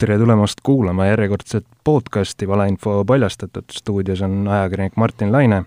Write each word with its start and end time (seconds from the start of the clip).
tere 0.00 0.16
tulemast 0.18 0.62
kuulama 0.64 1.04
järjekordset 1.10 1.66
podcasti 1.84 2.48
Valeinfo 2.48 3.02
paljastatud, 3.04 3.64
stuudios 3.72 4.22
on 4.22 4.48
ajakirjanik 4.48 4.96
Martin 4.96 5.32
Laine. 5.32 5.64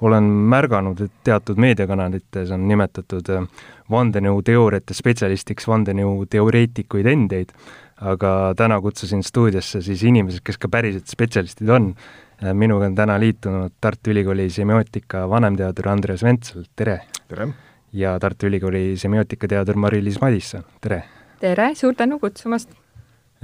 olen 0.00 0.24
märganud, 0.24 1.00
et 1.00 1.12
teatud 1.24 1.60
meediakanalites 1.60 2.50
on 2.56 2.64
nimetatud 2.68 3.28
äh, 3.28 3.44
vandenõuteooriate 3.92 4.96
spetsialistiks 4.96 5.68
vandenõuteoreetikuid 5.68 7.10
endeid, 7.12 7.52
aga 8.00 8.54
täna 8.56 8.80
kutsusin 8.80 9.20
stuudiosse 9.22 9.82
siis 9.84 10.06
inimesed, 10.08 10.40
kes 10.40 10.56
ka 10.56 10.72
päriselt 10.72 11.12
spetsialistid 11.12 11.68
on. 11.68 11.92
Äh, 12.40 12.54
minuga 12.56 12.88
on 12.88 12.96
täna 12.96 13.20
liitunud 13.20 13.76
Tartu 13.80 14.14
Ülikooli 14.14 14.48
semiootika 14.50 15.26
vanemteadur 15.28 15.92
Andres 15.92 16.24
Ventsel, 16.24 16.64
tere! 16.76 17.02
tere! 17.28 17.52
ja 17.92 18.16
Tartu 18.20 18.48
Ülikooli 18.48 18.96
semiootikateadur 18.96 19.76
Mari-Liis 19.76 20.22
Madisson, 20.24 20.64
tere! 20.80 21.04
tere, 21.44 21.74
suur 21.74 21.92
tänu 21.94 22.18
kutsumast! 22.24 22.79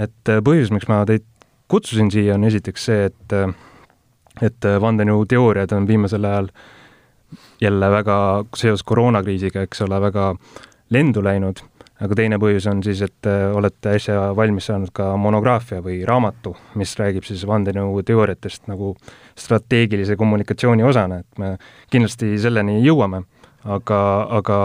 Et 0.01 0.33
äh, 0.33 0.43
põhjus, 0.45 0.73
miks 0.75 0.89
ma 0.91 1.03
teid 1.09 1.25
kutsusin 1.71 2.11
siia, 2.13 2.37
on 2.37 2.47
esiteks 2.49 2.89
see, 2.89 3.07
et 3.11 3.37
äh, 3.37 3.53
et 4.45 4.69
äh, 4.69 4.81
vandenõuteooriad 4.83 5.73
on 5.73 5.87
viimasel 5.89 6.27
ajal 6.29 6.51
jälle 7.61 7.89
väga 7.91 8.19
seoses 8.57 8.85
koroonakriisiga, 8.87 9.65
eks 9.65 9.81
ole, 9.87 9.99
väga 10.05 10.29
lendu 10.93 11.23
läinud, 11.25 11.63
aga 12.05 12.19
teine 12.19 12.39
põhjus 12.39 12.69
on 12.71 12.83
siis, 12.85 13.01
et 13.03 13.27
olete 13.27 13.97
äsja 13.97 14.29
valmis 14.37 14.69
saanud 14.69 14.93
ka 14.95 15.09
monograafia 15.19 15.81
või 15.83 16.03
raamatu, 16.07 16.53
mis 16.79 16.93
räägib 17.01 17.25
siis 17.27 17.43
vandenõuteooriatest 17.49 18.69
nagu 18.71 18.93
strateegilise 19.35 20.19
kommunikatsiooni 20.21 20.85
osana, 20.87 21.23
et 21.25 21.41
me 21.43 21.57
kindlasti 21.91 22.37
selleni 22.39 22.79
jõuame, 22.85 23.25
aga, 23.65 24.01
aga 24.39 24.61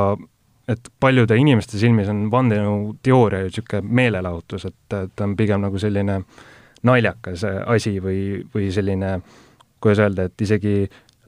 et 0.72 0.90
paljude 1.00 1.36
inimeste 1.38 1.80
silmis 1.80 2.10
on 2.12 2.26
vandenõuteooria 2.32 3.44
ju 3.44 3.52
niisugune 3.52 3.96
meelelahutus, 4.00 4.66
et, 4.70 4.96
et 4.98 5.24
on 5.24 5.36
pigem 5.38 5.64
nagu 5.66 5.80
selline 5.82 6.22
naljakas 6.88 7.46
asi 7.46 7.98
või, 8.02 8.22
või 8.54 8.72
selline, 8.74 9.18
kuidas 9.82 10.04
öelda, 10.06 10.28
et 10.30 10.42
isegi 10.42 10.76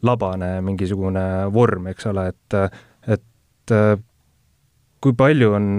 labane 0.04 0.56
mingisugune 0.66 1.26
vorm, 1.54 1.88
eks 1.92 2.10
ole, 2.12 2.28
et, 2.34 2.58
et 3.16 3.76
kui 5.04 5.16
palju 5.18 5.54
on 5.58 5.70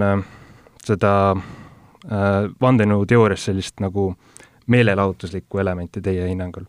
seda 0.85 1.11
äh, 1.33 2.47
vandenõuteoorias 2.61 3.47
sellist 3.49 3.81
nagu 3.83 4.11
meelelahutuslikku 4.71 5.61
elementi 5.61 6.01
teie 6.01 6.27
hinnangul? 6.29 6.65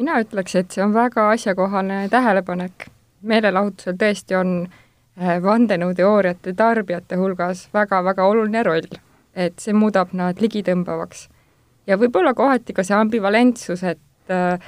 mina 0.00 0.16
ütleks, 0.22 0.54
et 0.56 0.70
see 0.72 0.80
on 0.80 0.94
väga 0.94 1.26
asjakohane 1.34 2.06
tähelepanek. 2.08 2.86
meelelahutusel 3.20 3.98
tõesti 4.00 4.38
on 4.38 4.54
Äh, 4.64 4.89
vandenõuteooriate 5.18 6.54
tarbijate 6.56 7.16
hulgas 7.18 7.66
väga-väga 7.74 8.26
oluline 8.26 8.62
roll, 8.64 8.98
et 9.34 9.58
see 9.60 9.74
muudab 9.76 10.14
nad 10.16 10.40
ligitõmbavaks. 10.40 11.28
ja 11.86 11.96
võib-olla 11.98 12.34
kohati 12.34 12.72
ka 12.72 12.84
see 12.84 12.94
ambivalentsus, 12.96 13.82
et 13.82 14.30
äh, 14.30 14.58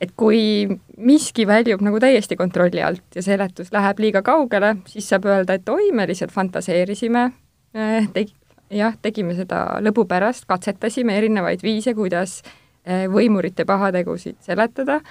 et 0.00 0.12
kui 0.14 0.68
miski 0.96 1.46
väljub 1.46 1.80
nagu 1.82 1.98
täiesti 1.98 2.36
kontrolli 2.36 2.82
alt 2.82 3.16
ja 3.16 3.22
seletus 3.22 3.72
läheb 3.72 3.98
liiga 3.98 4.22
kaugele, 4.22 4.76
siis 4.86 5.08
saab 5.08 5.24
öelda, 5.26 5.54
et 5.54 5.68
oi, 5.68 5.90
me 5.92 6.06
lihtsalt 6.06 6.30
fantaseerisime, 6.30 7.32
äh, 7.74 8.06
tegi-, 8.14 8.36
jah, 8.70 8.94
tegime 9.02 9.34
seda 9.34 9.80
lõbu 9.82 10.06
pärast, 10.06 10.46
katsetasime 10.46 11.16
erinevaid 11.18 11.62
viise, 11.62 11.94
kuidas 11.94 12.42
võimurite 12.88 13.66
pahategusid 13.68 14.38
seletada, 14.40 15.02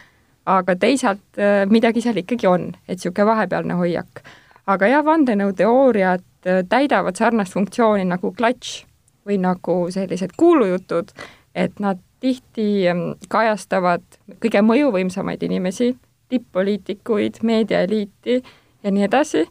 aga 0.49 0.75
teisalt 0.79 1.37
midagi 1.69 2.01
seal 2.01 2.17
ikkagi 2.17 2.47
on, 2.49 2.71
et 2.87 2.95
niisugune 2.95 3.27
vahepealne 3.27 3.75
hoiak 3.77 4.23
aga 4.67 4.89
jah, 4.91 5.05
vandenõuteooriad 5.05 6.25
äh, 6.47 6.63
täidavad 6.69 7.19
sarnast 7.19 7.55
funktsiooni 7.55 8.05
nagu 8.07 8.31
klatš 8.35 8.83
või 9.27 9.39
nagu 9.43 9.79
sellised 9.91 10.35
kuulujutud, 10.39 11.11
et 11.55 11.79
nad 11.83 11.99
tihti 12.23 12.87
ähm, 12.89 13.11
kajastavad 13.29 14.03
kõige 14.43 14.63
mõjuvõimsamaid 14.65 15.43
inimesi, 15.47 15.93
tipp-poliitikuid, 16.31 17.41
meediaeliiti 17.43 18.41
ja 18.83 18.91
nii 18.91 19.05
edasi, 19.07 19.45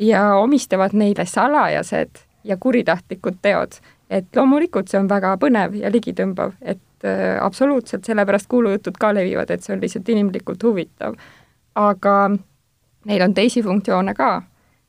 ja 0.00 0.34
omistavad 0.38 0.94
neile 0.94 1.26
salajased 1.26 2.22
ja 2.44 2.56
kuritahtlikud 2.56 3.40
teod. 3.42 3.80
et 4.10 4.26
loomulikult 4.36 4.88
see 4.90 4.98
on 4.98 5.06
väga 5.08 5.36
põnev 5.38 5.76
ja 5.78 5.90
ligitõmbav, 5.90 6.56
et 6.62 7.06
äh, 7.06 7.38
absoluutselt 7.42 8.04
sellepärast 8.04 8.48
kuulujutud 8.50 8.98
ka 8.98 9.12
levivad, 9.14 9.50
et 9.50 9.62
see 9.62 9.74
on 9.74 9.80
lihtsalt 9.80 10.08
inimlikult 10.08 10.62
huvitav. 10.62 11.14
aga 11.74 12.30
neil 13.06 13.22
on 13.22 13.34
teisi 13.34 13.62
funktsioone 13.62 14.14
ka 14.14 14.42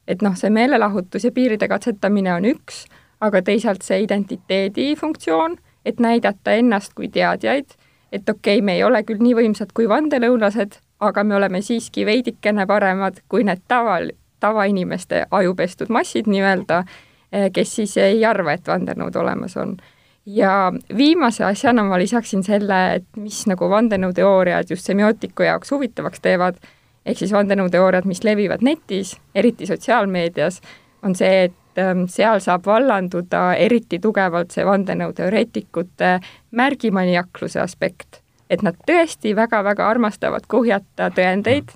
et 0.07 0.21
noh, 0.21 0.35
see 0.35 0.49
meelelahutus 0.49 1.25
ja 1.27 1.31
piiride 1.31 1.67
katsetamine 1.67 2.33
on 2.33 2.47
üks, 2.53 2.85
aga 3.21 3.41
teisalt 3.45 3.85
see 3.85 4.01
identiteedi 4.05 4.95
funktsioon, 4.99 5.57
et 5.85 5.99
näidata 5.99 6.55
ennast 6.57 6.93
kui 6.97 7.09
teadjaid, 7.09 7.75
et 8.11 8.29
okei 8.29 8.57
okay,, 8.57 8.65
me 8.65 8.75
ei 8.75 8.83
ole 8.83 9.03
küll 9.03 9.21
nii 9.21 9.35
võimsad 9.37 9.73
kui 9.77 9.87
vandenõulased, 9.89 10.79
aga 11.01 11.23
me 11.23 11.35
oleme 11.35 11.61
siiski 11.65 12.05
veidikene 12.05 12.67
paremad 12.69 13.21
kui 13.29 13.45
need 13.47 13.63
taval, 13.67 14.11
tavainimeste 14.41 15.25
ajupestud 15.31 15.89
massid 15.89 16.29
nii-öelda, 16.29 16.83
eh, 17.31 17.49
kes 17.53 17.75
siis 17.75 17.97
ei 18.01 18.25
arva, 18.25 18.53
et 18.57 18.67
vandenõud 18.67 19.15
olemas 19.15 19.57
on. 19.57 19.77
ja 20.25 20.71
viimase 20.97 21.43
asjana 21.43 21.83
ma 21.83 21.97
lisaksin 21.97 22.43
selle, 22.43 22.77
et 22.95 23.05
mis 23.17 23.39
nagu 23.49 23.69
vandenõuteooriad 23.69 24.69
just 24.69 24.85
semiootiku 24.85 25.43
jaoks 25.43 25.71
huvitavaks 25.71 26.21
teevad 26.21 26.59
ehk 27.05 27.17
siis 27.17 27.33
vandenõuteooriad, 27.33 28.05
mis 28.09 28.23
levivad 28.23 28.63
netis, 28.65 29.15
eriti 29.35 29.67
sotsiaalmeedias, 29.69 30.61
on 31.05 31.15
see, 31.17 31.47
et 31.47 31.81
ähm, 31.81 32.05
seal 32.11 32.41
saab 32.43 32.65
vallanduda 32.65 33.53
eriti 33.59 33.99
tugevalt 33.99 34.53
see 34.53 34.65
vandenõuteoreetikute 34.67 36.17
märgimaniakluse 36.51 37.61
aspekt. 37.61 38.21
et 38.51 38.61
nad 38.67 38.75
tõesti 38.87 39.31
väga-väga 39.31 39.85
armastavad 39.87 40.43
kuhjata 40.51 41.07
tõendeid, 41.15 41.69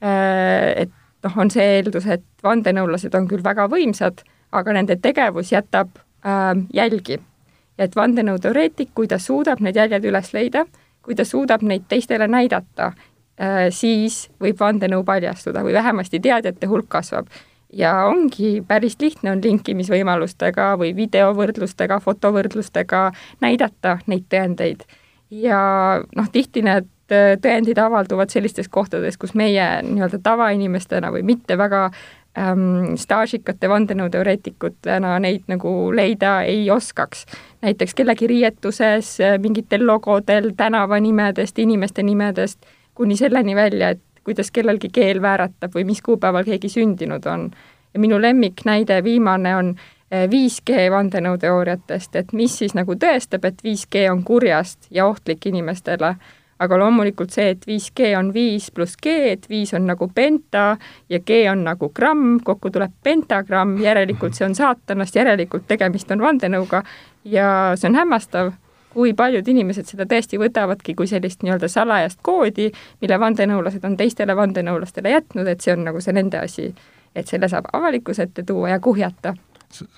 äh, 0.00 0.72
et 0.82 0.92
noh, 1.22 1.34
on 1.36 1.50
see 1.52 1.66
eeldus, 1.76 2.06
et 2.08 2.24
vandenõulased 2.42 3.14
on 3.14 3.28
küll 3.28 3.44
väga 3.44 3.66
võimsad, 3.68 4.22
aga 4.52 4.72
nende 4.72 4.96
tegevus 4.96 5.52
jätab 5.52 5.98
äh, 6.24 6.54
jälgi. 6.72 7.20
ja 7.78 7.84
et 7.84 7.96
vandenõuteoreetik, 7.96 8.94
kui 8.94 9.06
ta 9.06 9.18
suudab 9.18 9.60
need 9.60 9.76
jäljed 9.76 10.04
üles 10.08 10.32
leida, 10.32 10.64
kui 11.02 11.14
ta 11.14 11.24
suudab 11.24 11.62
neid 11.62 11.84
teistele 11.88 12.26
näidata 12.28 12.92
siis 13.70 14.30
võib 14.40 14.60
vandenõu 14.60 15.04
paljastuda 15.04 15.60
või 15.64 15.74
vähemasti 15.76 16.20
teadjate 16.24 16.66
hulk 16.66 16.88
kasvab. 16.88 17.26
ja 17.72 18.06
ongi 18.06 18.62
päris 18.68 18.96
lihtne 19.00 19.30
on 19.30 19.40
linkimisvõimalustega 19.44 20.76
või 20.78 20.94
videovõrdlustega, 20.96 22.00
fotovõrdlustega 22.00 23.12
näidata 23.40 23.98
neid 24.06 24.24
tõendeid. 24.30 24.84
ja 25.30 26.02
noh, 26.16 26.28
tihti 26.32 26.62
need 26.62 26.86
äh, 27.12 27.36
tõendid 27.42 27.78
avalduvad 27.78 28.30
sellistes 28.30 28.68
kohtades, 28.68 29.18
kus 29.18 29.34
meie 29.34 29.82
nii-öelda 29.82 30.18
tavainimestena 30.22 31.10
või 31.12 31.22
mitte 31.22 31.58
väga 31.58 31.90
ähm, 32.38 32.94
staažikate 32.96 33.68
vandenõuteoreetikutena 33.68 35.18
neid 35.18 35.44
nagu 35.46 35.92
leida 35.92 36.42
ei 36.42 36.70
oskaks. 36.70 37.26
näiteks 37.62 37.94
kellegi 37.94 38.26
riietuses, 38.26 39.20
äh, 39.20 39.38
mingitel 39.38 39.86
logodel, 39.86 40.52
tänavanimedest, 40.56 41.58
inimeste 41.58 42.02
nimedest 42.02 42.66
kuni 42.96 43.16
selleni 43.16 43.56
välja, 43.56 43.92
et 43.94 44.02
kuidas 44.24 44.50
kellelgi 44.50 44.90
keel 44.92 45.20
vääratab 45.22 45.74
või 45.76 45.84
mis 45.86 46.02
kuupäeval 46.02 46.48
keegi 46.48 46.72
sündinud 46.72 47.26
on. 47.30 47.50
ja 47.94 48.00
minu 48.00 48.18
lemmiknäide 48.20 49.04
viimane 49.04 49.56
on 49.56 49.76
5G 50.12 50.70
eh, 50.70 50.90
vandenõuteooriatest, 50.90 52.16
et 52.16 52.32
mis 52.32 52.58
siis 52.58 52.74
nagu 52.74 52.94
tõestab, 52.94 53.44
et 53.44 53.62
5G 53.64 54.08
on 54.10 54.22
kurjast 54.24 54.86
ja 54.90 55.06
ohtlik 55.06 55.46
inimestele, 55.46 56.14
aga 56.58 56.78
loomulikult 56.78 57.34
see, 57.34 57.50
et 57.52 57.64
5G 57.68 58.12
on 58.18 58.30
viis 58.34 58.70
pluss 58.70 58.96
G, 59.02 59.16
et 59.32 59.48
viis 59.50 59.74
on 59.74 59.86
nagu 59.88 60.08
penta 60.14 60.76
ja 61.08 61.20
G 61.20 61.42
on 61.50 61.64
nagu 61.66 61.90
gramm, 61.94 62.38
kokku 62.44 62.70
tuleb 62.70 62.94
pentagramm, 63.02 63.76
järelikult 63.82 64.38
see 64.38 64.46
on 64.46 64.54
saatanast, 64.54 65.16
järelikult 65.16 65.66
tegemist 65.68 66.10
on 66.14 66.22
vandenõuga 66.22 66.84
ja 67.24 67.48
see 67.74 67.90
on 67.90 67.98
hämmastav 67.98 68.54
kui 68.96 69.12
paljud 69.16 69.48
inimesed 69.52 69.88
seda 69.90 70.06
tõesti 70.08 70.38
võtavadki 70.40 70.94
kui 70.96 71.08
sellist 71.10 71.42
nii-öelda 71.44 71.68
salajast 71.68 72.22
koodi, 72.24 72.70
mille 73.04 73.18
vandenõulased 73.20 73.84
on 73.84 73.96
teistele 74.00 74.36
vandenõulastele 74.38 75.12
jätnud, 75.12 75.50
et 75.52 75.64
see 75.64 75.74
on 75.76 75.84
nagu 75.90 76.00
see 76.00 76.16
nende 76.16 76.40
asi, 76.40 76.70
et 77.12 77.28
selle 77.28 77.50
saab 77.52 77.68
avalikkuse 77.76 78.24
ette 78.24 78.46
tuua 78.48 78.72
ja 78.72 78.80
kuhjata. 78.80 79.34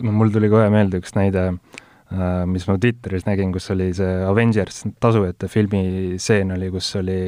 mul 0.03 0.35
tuli 0.35 0.50
kohe 0.50 0.67
meelde 0.75 0.99
üks 0.99 1.15
näide, 1.15 1.47
äh, 2.11 2.43
mis 2.50 2.67
ma 2.67 2.79
Twitteris 2.79 3.29
nägin, 3.31 3.55
kus 3.55 3.71
oli 3.71 3.93
see 3.95 4.19
Avengers 4.27 4.83
tasujate 5.01 5.49
filmi 5.49 6.19
stseen 6.19 6.53
oli, 6.59 6.71
kus 6.75 6.91
oli 6.97 7.21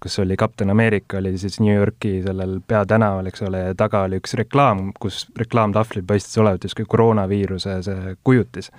kus 0.00 0.18
oli 0.22 0.36
Kapten 0.36 0.70
Ameerika, 0.70 1.18
oli 1.18 1.34
siis 1.38 1.58
New 1.60 1.74
Yorki 1.74 2.22
sellel 2.24 2.60
peatänaval, 2.66 3.26
eks 3.28 3.42
ole, 3.44 3.58
ja 3.66 3.74
taga 3.76 4.06
oli 4.06 4.16
üks 4.22 4.32
reklaam, 4.38 4.92
kus 5.00 5.26
reklaamtahvlil 5.36 6.06
paistis 6.08 6.38
olevat 6.40 6.64
justkui 6.64 6.86
koroonaviiruse 6.88 7.82
see 7.84 8.14
kujutis 8.24 8.70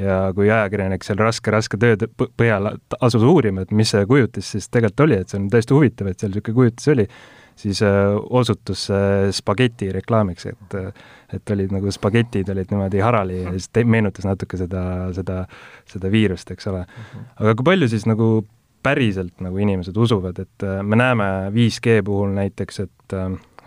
ja 0.00 0.20
kui 0.36 0.48
ajakirjanik 0.50 1.04
seal 1.06 1.20
raske-raske 1.20 1.78
töö 1.80 1.98
põhjal 2.38 2.72
asus 3.00 3.26
uurima, 3.26 3.64
et 3.64 3.74
mis 3.76 3.92
see 3.92 4.06
kujutis 4.08 4.54
siis 4.56 4.68
tegelikult 4.68 5.06
oli, 5.06 5.20
et 5.20 5.32
see 5.32 5.40
on 5.40 5.50
tõesti 5.52 5.76
huvitav, 5.76 6.10
et 6.10 6.22
seal 6.22 6.32
niisugune 6.32 6.58
kujutis 6.60 6.90
oli, 6.94 7.06
siis 7.60 7.82
äh, 7.86 8.14
osutus 8.40 8.86
see 8.88 9.32
spageti 9.36 9.90
reklaamiks, 9.94 10.46
et 10.50 10.78
et 11.30 11.52
olid 11.54 11.70
nagu 11.70 11.92
spagetid 11.94 12.48
olid 12.50 12.72
niimoodi 12.72 13.02
harali 13.04 13.42
ja 13.44 13.52
siis 13.54 13.68
meenutas 13.86 14.26
natuke 14.26 14.58
seda, 14.58 14.82
seda, 15.14 15.44
seda 15.86 16.10
viirust, 16.10 16.50
eks 16.50 16.66
ole. 16.72 16.80
aga 17.36 17.54
kui 17.54 17.68
palju 17.70 17.90
siis 17.92 18.08
nagu 18.10 18.40
päriselt 18.82 19.42
nagu 19.44 19.60
inimesed 19.60 19.96
usuvad, 19.96 20.40
et 20.40 20.66
me 20.82 20.96
näeme 20.96 21.24
5G 21.54 22.00
puhul 22.04 22.34
näiteks, 22.38 22.84
et 22.86 23.16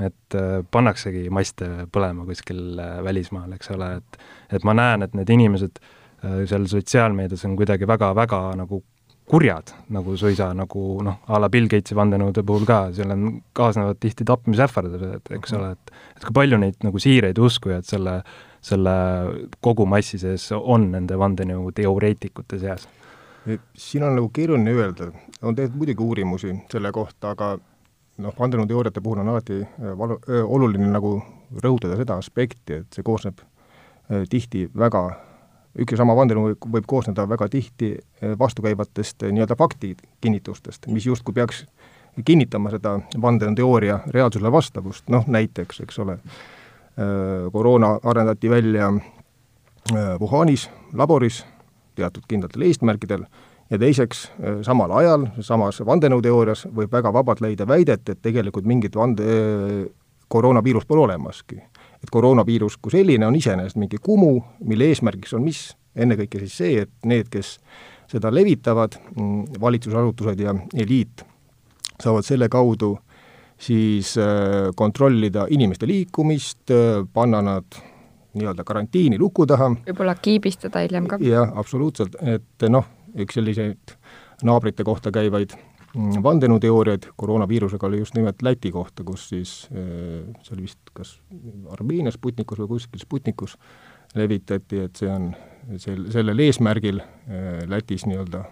et 0.01 0.35
pannaksegi 0.73 1.27
maste 1.29 1.67
põlema 1.93 2.25
kuskil 2.25 2.79
välismaal, 3.05 3.51
eks 3.53 3.69
ole, 3.75 3.91
et 4.01 4.23
et 4.57 4.63
ma 4.65 4.73
näen, 4.73 5.05
et 5.05 5.13
need 5.13 5.29
inimesed 5.29 5.77
seal 6.23 6.67
sotsiaalmeedias 6.71 7.45
on 7.45 7.55
kuidagi 7.59 7.87
väga-väga 7.89 8.41
nagu 8.59 8.83
kurjad, 9.29 9.71
nagu 9.93 10.17
suisa 10.19 10.49
nagu 10.55 10.81
noh, 11.03 11.21
a 11.31 11.39
la 11.39 11.49
Bill 11.51 11.69
Gatesi 11.71 11.95
vandenõude 11.95 12.43
puhul 12.45 12.65
ka, 12.67 12.79
seal 12.95 13.13
on, 13.15 13.27
kaasnevad 13.55 13.99
tihti 14.03 14.25
tapmisähvardused, 14.27 15.31
eks 15.37 15.55
ole, 15.57 15.71
et 15.77 15.93
et 16.17 16.25
kui 16.25 16.35
palju 16.35 16.59
neid 16.59 16.83
nagu 16.83 16.99
siireid 16.99 17.39
uskujaid 17.39 17.87
selle, 17.87 18.17
selle 18.63 18.95
kogu 19.63 19.87
massi 19.89 20.19
sees 20.19 20.49
on 20.57 20.89
nende 20.95 21.17
vandenõuteoreetikute 21.19 22.59
seas? 22.59 22.87
siin 23.75 24.03
on 24.07 24.13
nagu 24.15 24.29
keeruline 24.31 24.71
öelda, 24.71 25.09
on 25.43 25.55
tehtud 25.55 25.75
muidugi 25.75 26.03
uurimusi 26.03 26.53
selle 26.71 26.91
kohta, 26.95 27.33
aga 27.33 27.57
noh, 28.23 28.35
vandenõuteooriate 28.39 29.03
puhul 29.03 29.19
on 29.23 29.33
alati 29.33 29.59
valu, 29.99 30.19
oluline 30.43 30.87
nagu 30.91 31.17
rõhutada 31.63 31.97
seda 31.99 32.15
aspekti, 32.19 32.79
et 32.83 32.95
see 32.95 33.03
koosneb 33.03 33.43
tihti 34.31 34.67
väga 34.79 35.03
üks 35.79 35.95
ja 35.95 35.99
sama 36.01 36.15
vandenõu 36.17 36.53
võib 36.75 36.85
koosneda 36.89 37.25
väga 37.29 37.47
tihti 37.51 37.93
eh, 37.95 38.33
vastukäivatest 38.39 39.25
eh, 39.25 39.33
nii-öelda 39.33 39.57
faktikinnitustest, 39.57 40.87
mis 40.93 41.07
justkui 41.07 41.33
peaks 41.33 41.63
kinnitama 42.25 42.69
seda 42.73 42.99
vandenõuteooria 43.21 44.03
reaalsusele 44.13 44.51
vastavust, 44.53 45.07
noh 45.13 45.25
näiteks, 45.27 45.81
eks 45.85 45.97
ole, 46.03 46.19
eh, 46.19 47.49
koroona 47.53 47.97
arendati 48.03 48.49
välja 48.49 48.93
Wuhanis 49.93 50.69
laboris 50.95 51.41
teatud 51.97 52.23
kindlatel 52.27 52.63
eesmärkidel 52.63 53.25
ja 53.69 53.79
teiseks, 53.81 54.21
samal 54.63 54.93
ajal, 54.95 55.25
samas 55.43 55.81
vandenõuteoorias 55.83 56.69
võib 56.71 56.93
väga 56.95 57.11
vabalt 57.11 57.41
leida 57.43 57.67
väidet, 57.67 58.07
et 58.07 58.21
tegelikult 58.23 58.63
mingit 58.63 58.95
vande, 58.95 59.25
koroonaviirust 60.31 60.87
pole 60.87 61.03
olemaski 61.03 61.59
et 62.03 62.11
koroonaviirus 62.11 62.77
kui 62.81 62.91
selline 62.91 63.27
on 63.27 63.35
iseenesest 63.35 63.79
mingi 63.79 63.99
kumu, 64.03 64.35
mille 64.67 64.91
eesmärgiks 64.91 65.33
on 65.37 65.45
mis? 65.45 65.71
ennekõike 65.93 66.39
siis 66.41 66.55
see, 66.57 66.83
et 66.87 67.05
need, 67.05 67.27
kes 67.29 67.59
seda 68.09 68.31
levitavad, 68.33 68.95
mm, 69.13 69.59
valitsusasutused 69.61 70.39
ja 70.41 70.55
eliit, 70.73 71.21
saavad 72.01 72.25
selle 72.25 72.49
kaudu 72.49 72.95
siis 73.61 74.15
äh, 74.17 74.71
kontrollida 74.75 75.45
inimeste 75.53 75.87
liikumist, 75.87 76.65
äh, 76.73 77.03
panna 77.13 77.43
nad 77.45 77.77
nii-öelda 78.33 78.65
karantiini 78.65 79.19
luku 79.21 79.45
taha. 79.45 79.69
võib-olla 79.85 80.15
kiibistada 80.17 80.81
hiljem 80.81 81.07
ka. 81.07 81.21
jah, 81.21 81.53
absoluutselt, 81.55 82.17
et 82.21 82.67
noh, 82.69 82.89
üks 83.13 83.37
selliseid 83.37 83.93
naabrite 84.43 84.83
kohta 84.83 85.13
käivaid 85.13 85.53
vandenõuteooriaid 85.95 87.07
koroonaviirusega 87.15 87.87
oli 87.87 87.99
just 88.01 88.15
nimelt 88.17 88.41
Läti 88.41 88.71
kohta, 88.71 89.03
kus 89.03 89.27
siis 89.29 89.53
äh, 89.71 90.25
see 90.41 90.55
oli 90.55 90.65
vist 90.65 90.93
kas 90.93 91.15
Armeenias 91.69 92.17
Sputnikus 92.17 92.61
või 92.63 92.73
kuskil 92.75 93.01
Sputnikus 93.01 93.57
levitati, 94.17 94.83
et 94.87 94.97
see 94.97 95.09
on 95.09 95.31
sel, 95.77 96.07
sellel 96.13 96.39
eesmärgil 96.45 97.01
äh, 97.01 97.63
Lätis 97.69 98.07
nii-öelda 98.09 98.43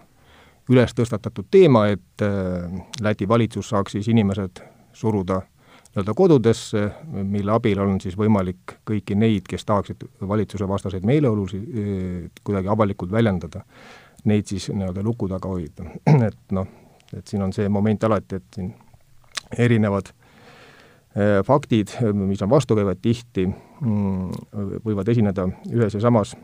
üles 0.70 0.94
tõstatatud 0.94 1.48
teema, 1.50 1.88
et 1.90 2.22
äh, 2.22 2.68
Läti 3.02 3.28
valitsus 3.28 3.72
saaks 3.74 3.98
siis 3.98 4.10
inimesed 4.12 4.62
suruda 4.94 5.40
nii-öelda 5.92 6.14
kodudesse, 6.16 6.84
mille 7.12 7.52
abil 7.52 7.82
on 7.82 7.98
siis 8.00 8.14
võimalik 8.16 8.78
kõiki 8.88 9.16
neid, 9.18 9.48
kes 9.50 9.66
tahaksid 9.68 10.06
valitsuse 10.28 10.68
vastaseid 10.68 11.04
meeleolusid 11.04 12.38
kuidagi 12.44 12.70
avalikult 12.72 13.12
väljendada, 13.12 13.66
neid 14.24 14.46
siis 14.48 14.70
nii-öelda 14.70 15.02
luku 15.04 15.28
taga 15.28 15.50
hoida, 15.50 15.90
et 16.30 16.54
noh, 16.54 16.70
et 17.16 17.28
siin 17.28 17.42
on 17.42 17.52
see 17.52 17.68
moment 17.68 18.04
alati, 18.04 18.38
et 18.40 18.56
siin 18.56 18.72
erinevad 19.58 20.12
äh, 20.12 21.40
faktid, 21.46 21.92
mis 22.12 22.42
on 22.42 22.50
vastukäivad 22.50 23.02
tihti, 23.02 23.46
mm, 23.80 24.30
võivad 24.84 25.08
esineda 25.12 25.46
ühes 25.72 25.94
ja 25.94 26.00
samas 26.00 26.36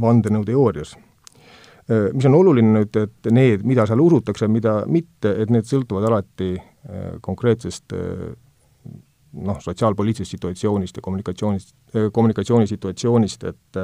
vandenõuteoorias. 0.00 0.96
Äh, 0.96 2.08
mis 2.14 2.26
on 2.28 2.38
oluline 2.40 2.72
nüüd, 2.78 2.96
et 3.02 3.30
need, 3.30 3.66
mida 3.68 3.86
seal 3.86 4.00
usutakse, 4.02 4.48
mida 4.48 4.80
mitte, 4.90 5.34
et 5.42 5.52
need 5.52 5.68
sõltuvad 5.68 6.08
alati 6.08 6.54
äh, 6.56 7.18
konkreetsest 7.20 7.92
noh, 9.36 9.58
sotsiaalpoliitilisest 9.60 10.38
situatsioonist 10.38 10.96
ja 10.96 11.02
kommunikatsioonist, 11.04 11.74
kommunikatsioonisituatsioonist, 12.12 13.44
et 13.44 13.82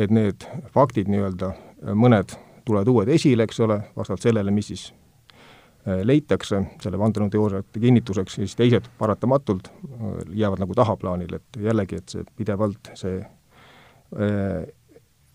et 0.00 0.12
need 0.14 0.44
faktid 0.72 1.10
nii-öelda, 1.12 1.50
mõned 1.98 2.32
tulevad 2.64 2.88
uued 2.88 3.08
esile, 3.08 3.46
eks 3.46 3.60
ole, 3.66 3.80
vastavalt 3.96 4.24
sellele, 4.24 4.52
mis 4.54 4.70
siis 4.72 4.86
äh, 4.90 6.02
leitakse 6.06 6.62
selle 6.82 7.00
vandenõuteooriate 7.00 7.82
kinnituseks, 7.82 8.38
siis 8.40 8.56
teised 8.58 8.88
paratamatult 8.98 9.70
äh, 9.72 10.06
jäävad 10.42 10.64
nagu 10.64 10.76
tahaplaanile, 10.78 11.40
et 11.40 11.62
jällegi, 11.68 12.00
et 12.00 12.16
see 12.16 12.26
pidevalt, 12.36 12.92
see 12.98 13.18
äh, 13.20 14.62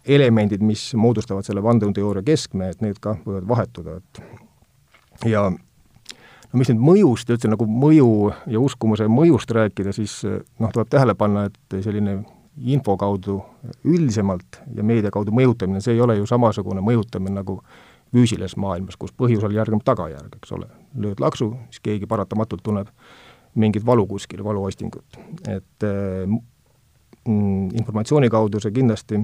elemendid, 0.06 0.62
mis 0.62 0.88
moodustavad 1.00 1.48
selle 1.48 1.64
vandenõuteooria 1.66 2.26
keskme, 2.26 2.70
et 2.74 2.84
need 2.86 3.02
ka 3.02 3.18
võivad 3.26 3.48
vahetuda, 3.50 3.98
et 4.02 5.32
ja 5.32 5.48
no 5.50 6.60
mis 6.62 6.70
nüüd 6.70 6.84
mõjust, 6.84 7.32
üldse 7.34 7.50
nagu 7.50 7.66
mõju 7.66 8.10
ja 8.54 8.62
uskumuse 8.62 9.10
mõjust 9.10 9.52
rääkida, 9.56 9.96
siis 9.98 10.22
noh, 10.26 10.72
tuleb 10.72 10.92
tähele 10.94 11.18
panna, 11.18 11.48
et 11.50 11.80
selline 11.82 12.20
info 12.58 12.96
kaudu 12.98 13.40
üldisemalt 13.84 14.62
ja 14.76 14.84
meedia 14.84 15.12
kaudu 15.12 15.34
mõjutamine, 15.36 15.82
see 15.84 15.96
ei 15.96 16.02
ole 16.02 16.18
ju 16.20 16.28
samasugune 16.30 16.84
mõjutamine 16.86 17.34
nagu 17.36 17.60
füüsilises 18.16 18.56
maailmas, 18.62 18.96
kus 19.00 19.12
põhjusel 19.18 19.56
järgneb 19.56 19.84
tagajärg, 19.86 20.38
eks 20.40 20.54
ole. 20.56 20.70
lööd 20.96 21.20
laksu, 21.20 21.52
siis 21.70 21.84
keegi 21.84 22.08
paratamatult 22.08 22.64
tunneb 22.64 22.92
mingit 23.60 23.86
valu 23.86 24.06
kuskil, 24.08 24.44
valuostingut. 24.44 25.18
et 25.48 25.88
mm, 27.26 27.76
informatsiooni 27.82 28.30
kaudu 28.30 28.60
see 28.64 28.72
kindlasti 28.72 29.20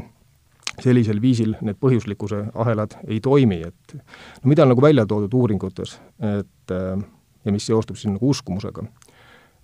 sellisel 0.81 1.22
viisil 1.22 1.56
need 1.62 1.80
põhjuslikkuse 1.80 2.45
ahelad 2.56 2.98
ei 3.07 3.19
toimi, 3.19 3.62
et 3.68 3.95
no 3.95 4.51
mida 4.51 4.63
on 4.63 4.74
nagu 4.74 4.81
välja 4.81 5.06
toodud 5.06 5.34
uuringutes, 5.34 6.00
et 6.19 6.75
ja 7.45 7.51
mis 7.51 7.66
seostub 7.66 7.95
siis 7.95 8.12
nagu 8.12 8.30
uskumusega, 8.31 8.84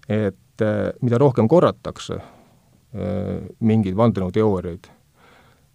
et 0.07 0.65
mida 1.01 1.17
rohkem 1.19 1.47
korratakse 1.47 2.19
Äh, 2.19 2.36
mingeid 3.59 3.97
vandenõuteooriaid, 3.97 4.87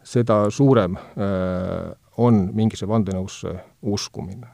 seda 0.03 0.51
suurem 0.51 0.97
äh, 0.97 1.93
on 2.17 2.49
mingisse 2.55 2.89
vandenõusse 2.89 3.55
uskumine. 3.83 4.47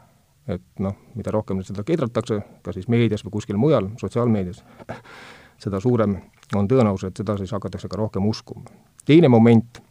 et 0.48 0.80
noh, 0.80 0.94
mida 1.12 1.28
rohkem 1.28 1.58
seda 1.60 1.82
kedratakse, 1.84 2.38
kas 2.64 2.78
siis 2.78 2.86
meedias 2.88 3.20
või 3.20 3.34
kuskil 3.34 3.58
mujal, 3.60 3.90
sotsiaalmeedias, 4.00 4.62
seda 5.64 5.80
suurem 5.80 6.14
on 6.56 6.68
tõenäosus, 6.68 7.10
et 7.10 7.20
seda 7.20 7.34
siis 7.36 7.52
hakatakse 7.52 7.88
ka 7.88 7.96
rohkem 8.00 8.24
uskuma. 8.26 8.64
teine 9.04 9.28
moment, 9.28 9.82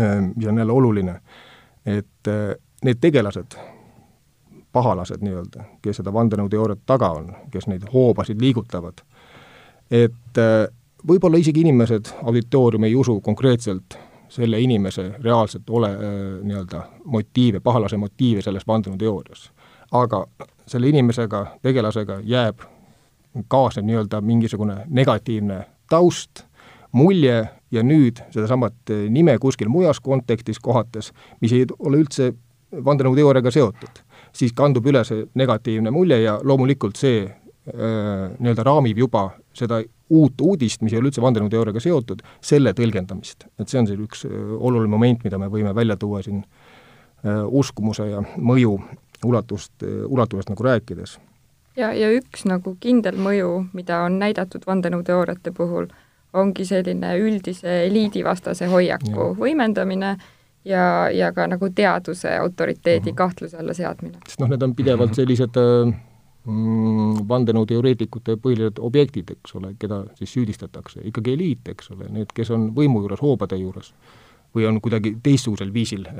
äh, 0.00 0.20
mis 0.36 0.46
on 0.46 0.58
jälle 0.58 0.72
oluline, 0.72 1.20
et 1.86 2.28
need 2.84 2.98
tegelased, 3.00 3.54
pahalased 4.72 5.20
nii-öelda, 5.22 5.64
kes 5.82 6.00
seda 6.00 6.12
vandenõuteooriat 6.12 6.82
taga 6.86 7.10
on, 7.20 7.28
kes 7.50 7.68
neid 7.70 7.84
hoobasid 7.92 8.40
liigutavad, 8.40 9.04
et 9.90 10.40
võib-olla 11.08 11.38
isegi 11.40 11.60
inimesed, 11.60 12.12
auditoorium 12.22 12.84
ei 12.84 12.94
usu 12.94 13.20
konkreetselt 13.20 13.98
selle 14.28 14.60
inimese 14.60 15.12
reaalselt 15.22 15.70
ole 15.70 15.90
äh, 15.90 16.00
nii-öelda 16.42 16.82
motiive, 17.04 17.60
pahalase 17.60 17.96
motiive 17.96 18.42
selles 18.42 18.66
vandenõuteoorias. 18.66 19.50
aga 19.92 20.26
selle 20.66 20.88
inimesega, 20.88 21.46
tegelasega 21.62 22.18
jääb, 22.24 22.64
kaasneb 23.48 23.86
nii-öelda 23.86 24.20
mingisugune 24.20 24.76
negatiivne 24.88 25.60
taust, 25.88 26.42
mulje 26.92 27.48
ja 27.70 27.82
nüüd 27.82 28.22
sedasamat 28.30 28.90
äh, 28.90 29.06
nime 29.10 29.38
kuskil 29.38 29.68
mujas 29.68 30.00
kontekstis 30.00 30.58
kohates, 30.58 31.12
mis 31.40 31.52
ei 31.52 31.66
ole 31.78 32.02
üldse 32.02 32.32
vandenõuteooriaga 32.84 33.50
seotud, 33.50 34.02
siis 34.32 34.52
kandub 34.52 34.86
üle 34.86 35.04
see 35.04 35.26
negatiivne 35.34 35.90
mulje 35.90 36.20
ja 36.22 36.38
loomulikult 36.42 36.98
see 36.98 37.28
nii-öelda 37.66 38.62
raamib 38.62 38.98
juba 38.98 39.30
seda 39.54 39.80
uut 40.10 40.40
uudist, 40.40 40.82
mis 40.82 40.94
ei 40.94 41.00
ole 41.00 41.10
üldse 41.10 41.22
vandenõuteooriaga 41.22 41.82
seotud, 41.82 42.22
selle 42.44 42.72
tõlgendamist. 42.76 43.48
et 43.58 43.68
see 43.68 43.80
on 43.80 43.88
see 43.88 43.98
üks 43.98 44.24
äh, 44.28 44.34
oluline 44.58 44.90
moment, 44.90 45.24
mida 45.24 45.38
me 45.38 45.50
võime 45.50 45.74
välja 45.74 45.96
tuua 45.96 46.22
siin 46.22 46.44
äh, 46.44 47.42
uskumuse 47.46 48.06
ja 48.10 48.22
mõju 48.36 48.78
ulatust, 49.26 49.72
äh, 49.82 50.04
ulatusest 50.06 50.52
nagu 50.52 50.68
rääkides. 50.68 51.18
ja, 51.76 51.92
ja 51.92 52.10
üks 52.14 52.46
nagu 52.46 52.76
kindel 52.80 53.18
mõju, 53.18 53.66
mida 53.72 54.04
on 54.06 54.20
näidatud 54.22 54.66
vandenõuteooriate 54.66 55.52
puhul, 55.56 55.90
ongi 56.32 56.64
selline 56.68 57.16
üldise 57.18 57.86
eliidivastase 57.86 58.66
hoiaku 58.70 59.10
ja. 59.10 59.30
võimendamine 59.40 60.16
ja, 60.66 61.10
ja 61.10 61.32
ka 61.32 61.46
nagu 61.50 61.70
teaduse 61.74 62.36
autoriteedi 62.36 63.10
mm 63.10 63.12
-hmm. 63.12 63.16
kahtluse 63.16 63.56
alla 63.56 63.74
seadmine. 63.74 64.18
sest 64.28 64.40
noh, 64.40 64.48
need 64.48 64.62
on 64.62 64.74
pidevalt 64.74 65.14
sellised 65.14 65.56
äh, 65.56 65.86
mm, 65.86 65.94
vandenõuteoreetikute 66.46 68.36
põhilised 68.42 68.78
objektid, 68.78 69.32
eks 69.34 69.56
ole, 69.58 69.72
keda 69.80 70.04
siis 70.18 70.30
süüdistatakse, 70.36 71.02
ikkagi 71.10 71.34
eliit, 71.34 71.68
eks 71.72 71.90
ole, 71.94 72.06
need, 72.12 72.30
kes 72.34 72.52
on 72.54 72.68
võimu 72.76 73.02
juures, 73.02 73.22
hoobade 73.22 73.58
juures, 73.58 73.92
või 74.54 74.66
on 74.68 74.80
kuidagi 74.80 75.16
teistsugusel 75.22 75.72
viisil 75.74 76.06
äh, 76.08 76.14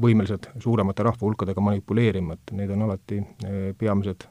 võimelised 0.00 0.48
suuremate 0.62 1.06
rahvahulkadega 1.08 1.60
manipuleerima, 1.60 2.38
et 2.38 2.54
need 2.56 2.70
on 2.74 2.86
alati 2.86 3.18
äh, 3.20 3.58
peamised 3.78 4.28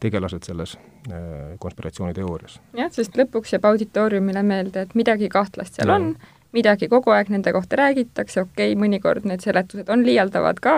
tegelased 0.00 0.44
selles 0.48 0.74
äh, 0.76 1.54
konspiratsiooniteoorias. 1.62 2.58
jah, 2.76 2.90
sest 2.92 3.16
lõpuks 3.20 3.54
jääb 3.54 3.70
auditooriumile 3.70 4.42
meelde, 4.42 4.86
et 4.86 4.94
midagi 4.98 5.30
kahtlast 5.32 5.78
seal 5.78 5.92
ja. 5.92 6.00
on, 6.00 6.14
midagi 6.56 6.90
kogu 6.90 7.14
aeg 7.14 7.30
nende 7.30 7.52
kohta 7.54 7.78
räägitakse, 7.78 8.42
okei 8.42 8.72
okay,, 8.72 8.80
mõnikord 8.80 9.28
need 9.28 9.44
seletused 9.44 9.88
on 9.92 10.04
liialdavad 10.06 10.60
ka, 10.64 10.76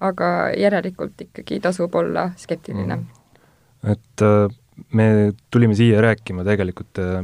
aga 0.00 0.28
järelikult 0.58 1.20
ikkagi 1.26 1.60
tasub 1.60 1.94
olla 1.94 2.30
skeptiline. 2.36 2.96
Mm.. 2.96 3.92
et 3.92 4.22
äh, 4.22 4.48
me 4.92 5.32
tulime 5.50 5.74
siia 5.74 6.02
rääkima 6.02 6.44
tegelikult 6.44 6.98
äh, 7.02 7.22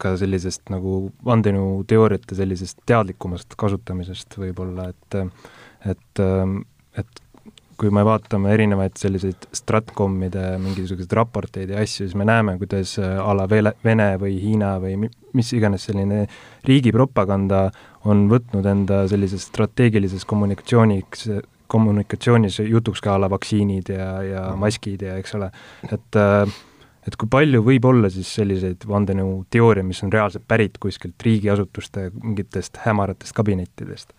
ka 0.00 0.16
sellisest 0.20 0.68
nagu 0.72 1.10
vandenõuteooriate 1.24 2.36
sellisest 2.36 2.82
teadlikumast 2.88 3.56
kasutamisest 3.56 4.38
võib-olla, 4.40 4.90
et 4.92 5.20
et, 5.86 6.20
et 6.98 7.22
kui 7.76 7.92
me 7.92 8.02
vaatame 8.06 8.52
erinevaid 8.54 8.96
selliseid 8.98 9.48
stratkommide 9.54 10.56
mingisuguseid 10.62 11.12
raporteid 11.18 11.72
ja 11.72 11.82
asju, 11.84 12.06
siis 12.06 12.16
me 12.18 12.24
näeme, 12.28 12.56
kuidas 12.60 12.96
äh, 13.00 13.18
a 13.20 13.34
la 13.36 13.46
Vene 13.48 14.08
või 14.20 14.38
Hiina 14.40 14.76
või 14.82 15.10
mis 15.36 15.52
iganes 15.56 15.84
selline 15.88 16.24
riigi 16.66 16.92
propaganda 16.96 17.66
on 18.08 18.26
võtnud 18.30 18.66
enda 18.70 19.04
sellises 19.10 19.44
strateegilises 19.50 20.24
kommunikatsiooniks, 20.28 21.28
kommunikatsioonis 21.66 22.60
jutuks 22.66 23.02
ka 23.04 23.16
a 23.16 23.20
la 23.20 23.30
vaktsiinid 23.30 23.92
ja, 23.94 24.08
ja 24.22 24.46
mhm. 24.50 24.64
maskid 24.66 25.02
ja 25.02 25.18
eks 25.20 25.36
ole, 25.38 25.50
et 25.90 26.20
äh, 26.20 26.56
et 27.06 27.14
kui 27.14 27.30
palju 27.30 27.62
võib 27.62 27.84
olla 27.86 28.10
siis 28.10 28.32
selliseid 28.34 28.82
vandenõuteooria, 28.88 29.84
mis 29.86 30.02
on 30.02 30.10
reaalselt 30.12 30.46
pärit 30.48 30.78
kuskilt 30.82 31.22
riigiasutuste 31.22 32.10
mingitest 32.22 32.82
hämaratest 32.86 33.36
kabinettidest? 33.36 34.16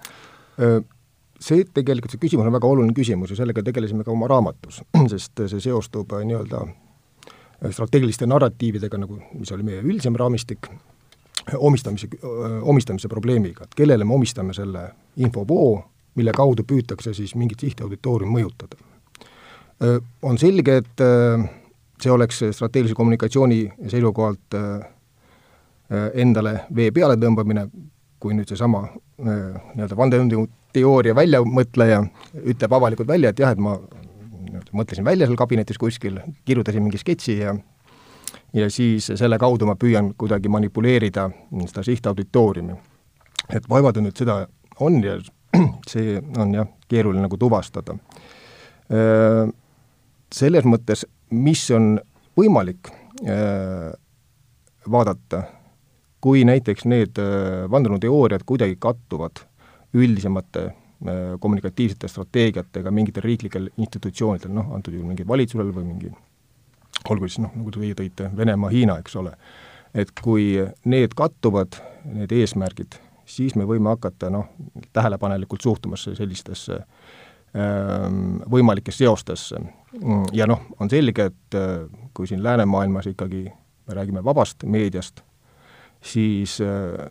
see 1.38 1.66
tegelikult, 1.70 2.14
see 2.14 2.22
küsimus 2.22 2.48
on 2.50 2.56
väga 2.56 2.70
oluline 2.70 2.96
küsimus 2.98 3.32
ja 3.32 3.40
sellega 3.40 3.64
tegelesime 3.66 4.06
ka 4.06 4.14
oma 4.14 4.30
raamatus, 4.32 4.82
sest 5.14 5.44
see 5.46 5.62
seostub 5.68 6.14
äh, 6.18 6.24
nii-öelda 6.28 6.64
äh, 6.66 7.70
strateegiliste 7.70 8.26
narratiividega, 8.30 9.02
nagu, 9.04 9.20
mis 9.38 9.52
oli 9.54 9.68
meie 9.68 9.84
üldisem 9.84 10.18
raamistik, 10.18 10.70
omistamise, 11.54 12.10
äh, 12.18 12.58
omistamise 12.66 13.12
probleemiga, 13.12 13.68
et 13.68 13.78
kellele 13.78 14.08
me 14.08 14.18
omistame 14.18 14.56
selle 14.58 14.90
infovoo, 15.22 15.76
mille 16.18 16.34
kaudu 16.36 16.66
püütakse 16.68 17.14
siis 17.14 17.36
mingit 17.38 17.64
sihtauditooriumi 17.64 18.40
mõjutada. 18.40 18.78
On 20.26 20.38
selge, 20.42 20.80
et 20.82 21.04
see 22.02 22.12
oleks 22.12 22.40
strateegilise 22.50 22.98
kommunikatsiooni 22.98 23.60
seisukohalt 23.92 24.58
endale 26.18 26.56
vee 26.76 26.90
peale 26.92 27.20
tõmbamine, 27.22 27.68
kui 28.20 28.34
nüüd 28.34 28.50
seesama 28.50 28.88
nii-öelda 29.22 29.98
vandenõu 29.98 30.48
teooria 30.74 31.16
väljamõtleja 31.16 32.02
ütleb 32.44 32.74
avalikult 32.74 33.10
välja, 33.10 33.30
et 33.30 33.40
jah, 33.46 33.54
et 33.54 33.62
ma 33.62 33.78
mõtlesin 34.74 35.06
välja 35.06 35.28
seal 35.28 35.38
kabinetis 35.40 35.78
kuskil, 35.78 36.20
kirjutasin 36.46 36.84
mingi 36.84 37.02
sketši 37.02 37.38
ja 37.40 37.56
ja 38.54 38.70
siis 38.72 39.12
selle 39.16 39.38
kaudu 39.38 39.68
ma 39.68 39.76
püüan 39.76 40.14
kuidagi 40.18 40.50
manipuleerida 40.50 41.30
seda 41.68 41.84
sihtauditooriumi. 41.84 42.74
et 43.54 43.70
vaevalt 43.70 43.98
nüüd 44.02 44.18
seda 44.18 44.48
on 44.80 45.04
ja 45.04 45.18
see 45.92 46.18
on 46.38 46.54
jah, 46.56 46.70
keeruline 46.90 47.26
nagu 47.26 47.40
tuvastada. 47.40 47.98
Selles 50.38 50.68
mõttes, 50.68 51.04
mis 51.36 51.64
on 51.76 51.98
võimalik 52.38 52.92
vaadata, 54.92 55.42
kui 56.24 56.46
näiteks 56.48 56.88
need 56.88 57.20
vandenõuteooriad 57.72 58.46
kuidagi 58.48 58.78
kattuvad 58.80 59.44
üldisemate 59.98 60.70
kommunikatiivsete 61.40 62.08
strateegiatega 62.08 62.92
mingitel 62.92 63.26
riiklikel 63.26 63.70
institutsioonidel, 63.78 64.52
noh, 64.56 64.72
antud 64.74 64.96
juhul 64.96 65.12
mingi 65.12 65.28
valitsusel 65.28 65.70
või 65.76 65.86
mingi 65.92 66.14
olgu 67.10 67.30
siis 67.30 67.44
noh, 67.44 67.54
nagu 67.56 67.72
teie 67.74 67.96
tõite, 67.98 68.32
Venemaa, 68.38 68.72
Hiina, 68.74 68.98
eks 69.02 69.16
ole, 69.20 69.34
et 69.94 70.12
kui 70.18 70.56
need 70.90 71.14
kattuvad, 71.18 71.78
need 72.10 72.34
eesmärgid, 72.34 72.98
siis 73.28 73.56
me 73.56 73.68
võime 73.68 73.92
hakata 73.92 74.30
noh, 74.32 74.48
tähelepanelikult 74.94 75.62
suhtuma 75.62 76.00
sellistesse 76.00 76.80
ähm, 76.80 78.40
võimalikesse 78.50 79.06
seostesse. 79.06 79.62
ja 80.34 80.48
noh, 80.48 80.64
on 80.80 80.90
selge, 80.90 81.30
et 81.32 81.56
äh, 81.56 81.86
kui 82.14 82.28
siin 82.28 82.44
läänemaailmas 82.44 83.12
ikkagi 83.12 83.46
me 83.88 83.96
räägime 83.96 84.24
vabast 84.24 84.64
meediast, 84.64 85.22
siis 86.02 86.60
äh, 86.62 87.08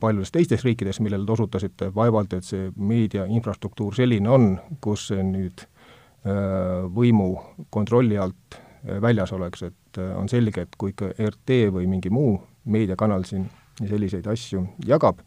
paljudes 0.00 0.32
teistes 0.32 0.64
riikides, 0.64 1.00
millele 1.00 1.26
te 1.26 1.32
osutasite, 1.32 1.94
vaevalt 1.94 2.32
et 2.36 2.44
see 2.44 2.70
meedia 2.76 3.24
infrastruktuur 3.24 3.94
selline 3.96 4.30
on, 4.30 4.54
kus 4.80 5.08
see 5.12 5.24
nüüd 5.24 5.64
äh, 5.64 6.86
võimu 6.92 7.34
kontrolli 7.70 8.18
alt 8.18 8.62
väljas 9.02 9.32
oleks, 9.34 9.64
et 9.66 9.98
on 10.14 10.28
selge, 10.30 10.62
et 10.62 10.76
kui 10.78 10.92
ikka 10.92 11.08
RT 11.18 11.56
või 11.74 11.88
mingi 11.90 12.10
muu 12.12 12.36
meediakanal 12.70 13.24
siin 13.26 13.48
selliseid 13.80 14.26
asju 14.26 14.62
jagab, 14.86 15.20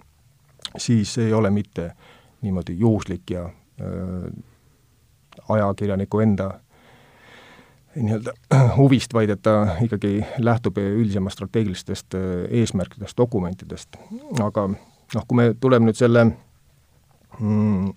siis 0.77 1.17
ei 1.17 1.33
ole 1.33 1.51
mitte 1.53 1.91
niimoodi 2.41 2.79
juhuslik 2.79 3.29
ja 3.31 3.45
äh, 3.45 4.31
ajakirjaniku 5.49 6.19
enda 6.19 6.51
nii-öelda 7.95 8.33
huvist, 8.77 9.13
vaid 9.13 9.29
et 9.33 9.41
ta 9.41 9.75
ikkagi 9.83 10.19
lähtub 10.37 10.77
üldisemast 10.77 11.39
strateegilistest 11.39 12.15
äh, 12.15 12.21
eesmärkidest, 12.61 13.17
dokumentidest. 13.17 13.97
aga 14.43 14.69
noh, 14.69 15.25
kui 15.27 15.35
me 15.35 15.53
tuleme 15.59 15.89
nüüd 15.89 15.97
selle 15.97 16.25
mm, 17.39 17.91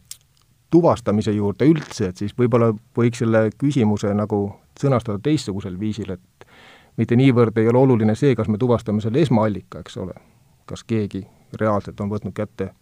tuvastamise 0.72 1.32
juurde 1.36 1.68
üldse, 1.68 2.08
et 2.08 2.22
siis 2.22 2.34
võib-olla 2.38 2.72
võiks 2.96 3.20
selle 3.22 3.48
küsimuse 3.58 4.12
nagu 4.16 4.44
sõnastada 4.80 5.20
teistsugusel 5.22 5.76
viisil, 5.80 6.14
et 6.14 6.46
mitte 6.96 7.16
niivõrd 7.16 7.58
ei 7.60 7.68
ole 7.68 7.82
oluline 7.84 8.14
see, 8.18 8.34
kas 8.36 8.48
me 8.48 8.60
tuvastame 8.60 9.04
selle 9.04 9.20
esmaallika, 9.24 9.82
eks 9.84 9.98
ole, 10.00 10.16
kas 10.72 10.84
keegi 10.88 11.26
reaalselt 11.60 12.00
on 12.00 12.10
võtnud 12.10 12.34
kätte 12.36 12.72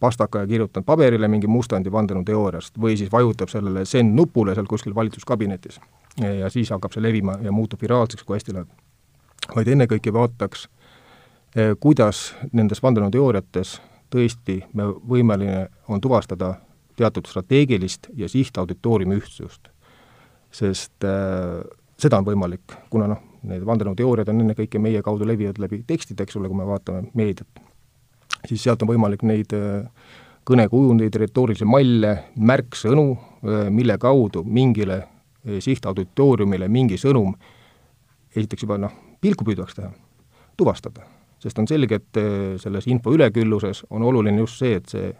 pastaka 0.00 0.44
ja 0.44 0.46
kirjutanud 0.46 0.86
paberile 0.86 1.28
mingi 1.28 1.48
mustandi 1.48 1.92
vandenõuteooriast 1.92 2.76
või 2.80 2.98
siis 3.00 3.12
vajutab 3.12 3.48
sellele 3.48 3.84
send 3.88 4.12
nupule 4.14 4.54
seal 4.54 4.68
kuskil 4.68 4.94
valitsuskabinetis 4.94 5.80
ja 6.20 6.50
siis 6.52 6.70
hakkab 6.70 6.92
see 6.94 7.02
levima 7.02 7.38
ja 7.42 7.52
muutub 7.52 7.82
viraalseks, 7.82 8.24
kui 8.24 8.36
hästi 8.36 8.54
läheb. 8.54 8.68
vaid 9.56 9.68
ennekõike 9.68 10.12
vaataks, 10.12 10.68
eh, 11.56 11.74
kuidas 11.80 12.34
nendes 12.52 12.82
vandenõuteooriates 12.82 13.80
tõesti 14.14 14.62
me 14.72 14.86
võimeline 15.08 15.68
on 15.88 16.00
tuvastada 16.00 16.54
teatud 16.96 17.26
strateegilist 17.26 18.08
ja 18.14 18.28
sihtauditooriumi 18.28 19.16
ühtsust. 19.18 19.68
sest 20.50 21.04
äh, 21.04 21.64
seda 21.98 22.18
on 22.18 22.24
võimalik, 22.24 22.76
kuna 22.90 23.08
noh, 23.10 23.22
need 23.44 23.64
vandenõuteooriad 23.66 24.28
on 24.32 24.42
ennekõike 24.44 24.80
meie 24.82 25.02
kaudu 25.02 25.26
levivad 25.28 25.58
läbi 25.62 25.82
tekstide, 25.86 26.24
eks 26.24 26.36
ole, 26.40 26.48
kui 26.48 26.58
me 26.58 26.66
vaatame 26.68 27.08
meediat, 27.14 27.64
siis 28.48 28.62
sealt 28.62 28.82
on 28.82 28.90
võimalik 28.92 29.24
neid 29.26 29.52
äh, 29.56 30.12
kõnekujundeid, 30.44 31.16
retoorilisi 31.16 31.64
malle, 31.64 32.18
märksõnu, 32.36 33.04
mille 33.72 33.94
kaudu 34.00 34.42
mingile 34.44 34.98
Eh, 35.44 35.60
sihtauditooriumile 35.60 36.70
mingi 36.72 36.96
sõnum 36.96 37.34
esiteks 38.32 38.64
juba 38.64 38.78
noh, 38.80 38.92
pilku 39.20 39.44
püüdvaks 39.44 39.76
teha, 39.76 39.90
tuvastada. 40.56 41.04
sest 41.38 41.58
on 41.60 41.66
selge, 41.68 41.98
et 42.00 42.18
selles 42.56 42.86
info 42.88 43.12
ülekülluses 43.12 43.82
on 43.90 44.02
oluline 44.02 44.38
just 44.40 44.56
see, 44.56 44.78
et 44.78 44.88
see 44.88 45.10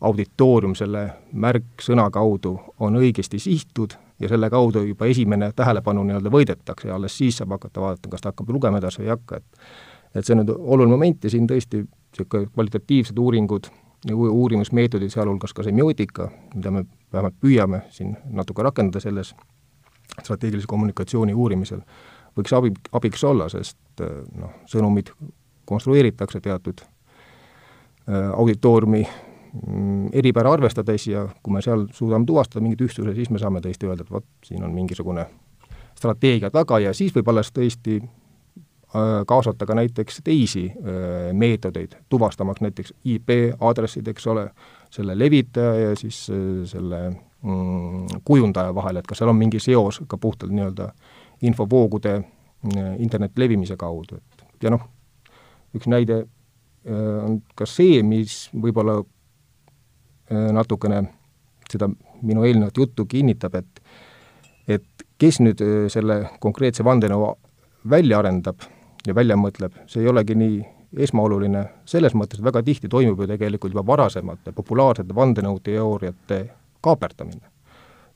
auditoorium 0.00 0.74
selle 0.74 1.04
märksõna 1.30 2.08
kaudu 2.10 2.56
on 2.80 2.98
õigesti 2.98 3.38
sihitud 3.38 3.94
ja 4.20 4.28
selle 4.28 4.50
kaudu 4.50 4.84
juba 4.86 5.06
esimene 5.10 5.52
tähelepanu 5.56 6.04
nii-öelda 6.04 6.30
võidetakse 6.30 6.88
ja 6.88 6.94
alles 6.94 7.16
siis 7.18 7.40
saab 7.40 7.56
hakata 7.56 7.80
vaatama, 7.80 8.10
kas 8.10 8.22
ta 8.22 8.32
hakkab 8.32 8.50
lugema 8.54 8.78
edasi 8.78 9.02
või 9.02 9.08
ei 9.08 9.14
hakka, 9.16 9.36
et 9.36 9.66
et 10.14 10.26
see 10.26 10.36
on 10.36 10.44
nüüd 10.44 10.52
oluline 10.54 10.94
moment 10.94 11.24
ja 11.24 11.30
siin 11.30 11.48
tõesti 11.50 11.82
niisugune 11.82 12.46
kvalitatiivsed 12.54 13.18
uuringud 13.18 13.66
ja 14.06 14.16
uurimusmeetodid, 14.16 15.10
sealhulgas 15.10 15.54
ka 15.54 15.64
semiootika, 15.66 16.28
mida 16.54 16.70
me 16.70 16.84
vähemalt 17.12 17.34
püüame 17.40 17.82
siin 17.90 18.14
natuke 18.30 18.62
rakendada 18.62 19.00
selles 19.02 19.34
strateegilise 20.22 20.68
kommunikatsiooni 20.70 21.34
uurimisel, 21.34 21.80
võiks 22.38 22.54
abi, 22.54 22.70
abiks 22.92 23.24
olla, 23.24 23.48
sest 23.50 24.04
noh, 24.38 24.52
sõnumid 24.70 25.10
konstrueeritakse 25.64 26.40
teatud 26.44 26.84
äh, 26.84 28.30
auditooriumi 28.36 29.02
eripära 30.12 30.52
arvestades 30.52 31.06
ja 31.06 31.28
kui 31.42 31.54
me 31.54 31.62
seal 31.62 31.86
suudame 31.94 32.26
tuvastada 32.26 32.62
mingit 32.64 32.80
ühtsuse, 32.88 33.14
siis 33.14 33.30
me 33.30 33.38
saame 33.38 33.62
tõesti 33.62 33.86
öelda, 33.86 34.02
et 34.02 34.10
vot, 34.10 34.26
siin 34.44 34.64
on 34.66 34.74
mingisugune 34.74 35.28
strateegia 35.94 36.50
taga 36.50 36.80
ja 36.82 36.94
siis 36.94 37.14
võib 37.14 37.30
alles 37.30 37.52
tõesti 37.54 38.00
Äh, 38.94 39.24
kaasata 39.26 39.66
ka 39.66 39.74
näiteks 39.74 40.20
teisi 40.24 40.70
äh, 40.70 41.32
meetodeid, 41.32 41.92
tuvastamaks 42.08 42.60
näiteks 42.60 42.92
IP 43.04 43.28
aadressid, 43.60 44.06
eks 44.06 44.26
ole, 44.26 44.44
selle 44.90 45.16
levitaja 45.18 45.74
ja 45.80 45.96
siis 45.98 46.30
äh, 46.30 46.36
selle 46.70 47.00
mm, 47.42 48.20
kujundaja 48.24 48.74
vahel, 48.74 49.00
et 49.00 49.08
kas 49.10 49.18
seal 49.18 49.32
on 49.32 49.40
mingi 49.40 49.58
seos 49.58 49.98
ka 50.06 50.18
puhtalt 50.18 50.54
nii-öelda 50.54 50.86
infovoogude 51.42 52.12
mm, 52.20 52.94
interneti 53.02 53.42
levimise 53.42 53.74
kaudu, 53.76 54.20
et 54.22 54.62
ja 54.62 54.70
noh, 54.70 54.86
üks 55.74 55.90
näide 55.90 56.22
on 56.86 57.40
ka 57.56 57.66
see, 57.66 58.02
mis 58.06 58.44
võib-olla 58.52 59.00
natukene 60.30 61.02
seda 61.70 61.88
minu 62.22 62.44
eelnevat 62.44 62.76
juttu 62.76 63.06
kinnitab, 63.06 63.54
et 63.54 63.82
et 64.68 65.04
kes 65.20 65.40
nüüd 65.44 65.60
selle 65.92 66.14
konkreetse 66.40 66.84
vandenõu 66.84 67.34
välja 67.90 68.18
arendab 68.18 68.62
ja 69.06 69.14
välja 69.14 69.36
mõtleb, 69.36 69.74
see 69.86 70.02
ei 70.02 70.08
olegi 70.08 70.34
nii 70.34 70.62
esmaoluline 71.04 71.64
selles 71.88 72.14
mõttes, 72.14 72.38
et 72.38 72.44
väga 72.44 72.62
tihti 72.62 72.88
toimub 72.88 73.20
ju 73.20 73.28
tegelikult 73.28 73.74
juba 73.74 73.84
varasemate 73.86 74.52
populaarsete 74.52 75.14
vandenõuteooriate 75.14 76.38
kaaperdamine. 76.84 77.50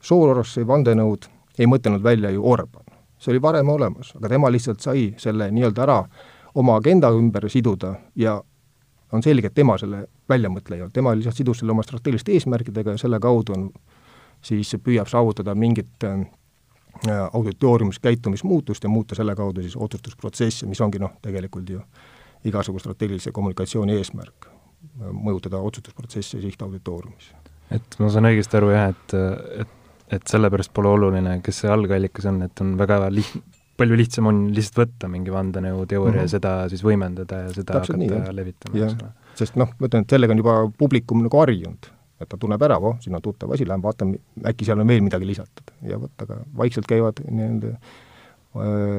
Sorossi 0.01 0.67
vandenõud 0.67 1.27
ei 1.59 1.67
mõtelnud 1.67 2.03
välja 2.03 2.31
ju 2.31 2.45
Orban. 2.47 2.85
see 3.19 3.33
oli 3.33 3.43
varem 3.43 3.69
olemas, 3.69 4.13
aga 4.17 4.29
tema 4.29 4.51
lihtsalt 4.51 4.81
sai 4.81 5.15
selle 5.19 5.51
nii-öelda 5.51 5.83
ära 5.83 6.05
oma 6.55 6.77
agenda 6.77 7.11
ümber 7.11 7.49
siduda 7.51 7.97
ja 8.15 8.43
on 9.13 9.23
selge, 9.23 9.47
et 9.47 9.55
tema 9.55 9.79
selle 9.79 10.07
väljamõtleja, 10.29 10.91
tema 10.93 11.15
lihtsalt 11.17 11.37
sidus 11.37 11.63
selle 11.63 11.73
oma 11.73 11.85
strateegiliste 11.87 12.35
eesmärkidega 12.37 12.97
ja 12.97 13.01
selle 13.01 13.21
kaudu 13.21 13.55
on, 13.57 13.71
siis 14.45 14.75
püüab 14.85 15.09
saavutada 15.11 15.55
mingit 15.59 16.05
äh, 16.05 16.21
auditooriumis 17.33 17.99
käitumismuutust 17.99 18.85
ja 18.85 18.89
muuta 18.89 19.15
selle 19.15 19.35
kaudu 19.37 19.63
siis 19.63 19.77
otsustusprotsessi, 19.77 20.67
mis 20.67 20.81
ongi 20.81 20.99
noh, 21.03 21.17
tegelikult 21.23 21.71
ju 21.71 21.83
igasugu 22.45 22.79
strateegilise 22.79 23.33
kommunikatsiooni 23.35 23.97
eesmärk, 23.99 24.49
mõjutada 25.11 25.59
otsustusprotsessi 25.59 26.41
sihtauditooriumis. 26.43 27.33
et 27.71 27.99
ma 27.99 28.11
saan 28.11 28.31
õigesti 28.31 28.57
aru 28.57 28.71
jah, 28.71 28.89
et, 28.95 29.15
et, 29.65 29.95
et 30.19 30.27
sellepärast 30.31 30.73
pole 30.75 30.89
oluline, 30.89 31.41
kes 31.45 31.65
see 31.65 31.71
algallikas 31.73 32.29
on, 32.31 32.43
et 32.47 32.63
on 32.65 32.77
väga 32.79 33.01
liht-, 33.13 33.41
palju 33.79 33.99
lihtsam 33.99 34.31
on 34.31 34.43
lihtsalt 34.55 34.83
võtta 34.85 35.11
mingi 35.11 35.33
vandenõuteooria 35.35 36.13
mm 36.13 36.19
-hmm. 36.19 36.31
ja 36.31 36.35
seda 36.35 36.53
siis 36.69 36.85
võimendada 36.85 37.45
ja 37.45 37.55
seda 37.55 37.79
Täpselt 37.79 38.03
hakata 38.03 38.31
nii, 38.31 38.37
levitama, 38.37 38.85
eks 38.87 39.03
ole. 39.03 39.11
Sest 39.39 39.57
noh, 39.61 39.71
ma 39.79 39.89
ütlen, 39.89 40.05
et 40.05 40.17
sellega 40.17 40.35
on 40.35 40.43
juba 40.43 40.57
publikum 40.79 41.23
nagu 41.25 41.41
harjunud, 41.43 41.89
et 42.19 42.29
ta 42.29 42.39
tunneb 42.41 42.63
ära, 42.67 42.81
voh, 42.83 42.99
siin 43.03 43.17
on 43.17 43.23
tuttav 43.23 43.53
asi, 43.55 43.67
lähen 43.69 43.85
vaatan, 43.85 44.13
äkki 44.51 44.67
seal 44.67 44.83
on 44.83 44.91
veel 44.91 45.05
midagi 45.07 45.29
lisatud 45.29 45.73
ja 45.87 46.01
vot, 46.03 46.15
aga 46.25 46.41
vaikselt 46.59 46.89
käivad 46.91 47.23
nii-öelda 47.29 47.77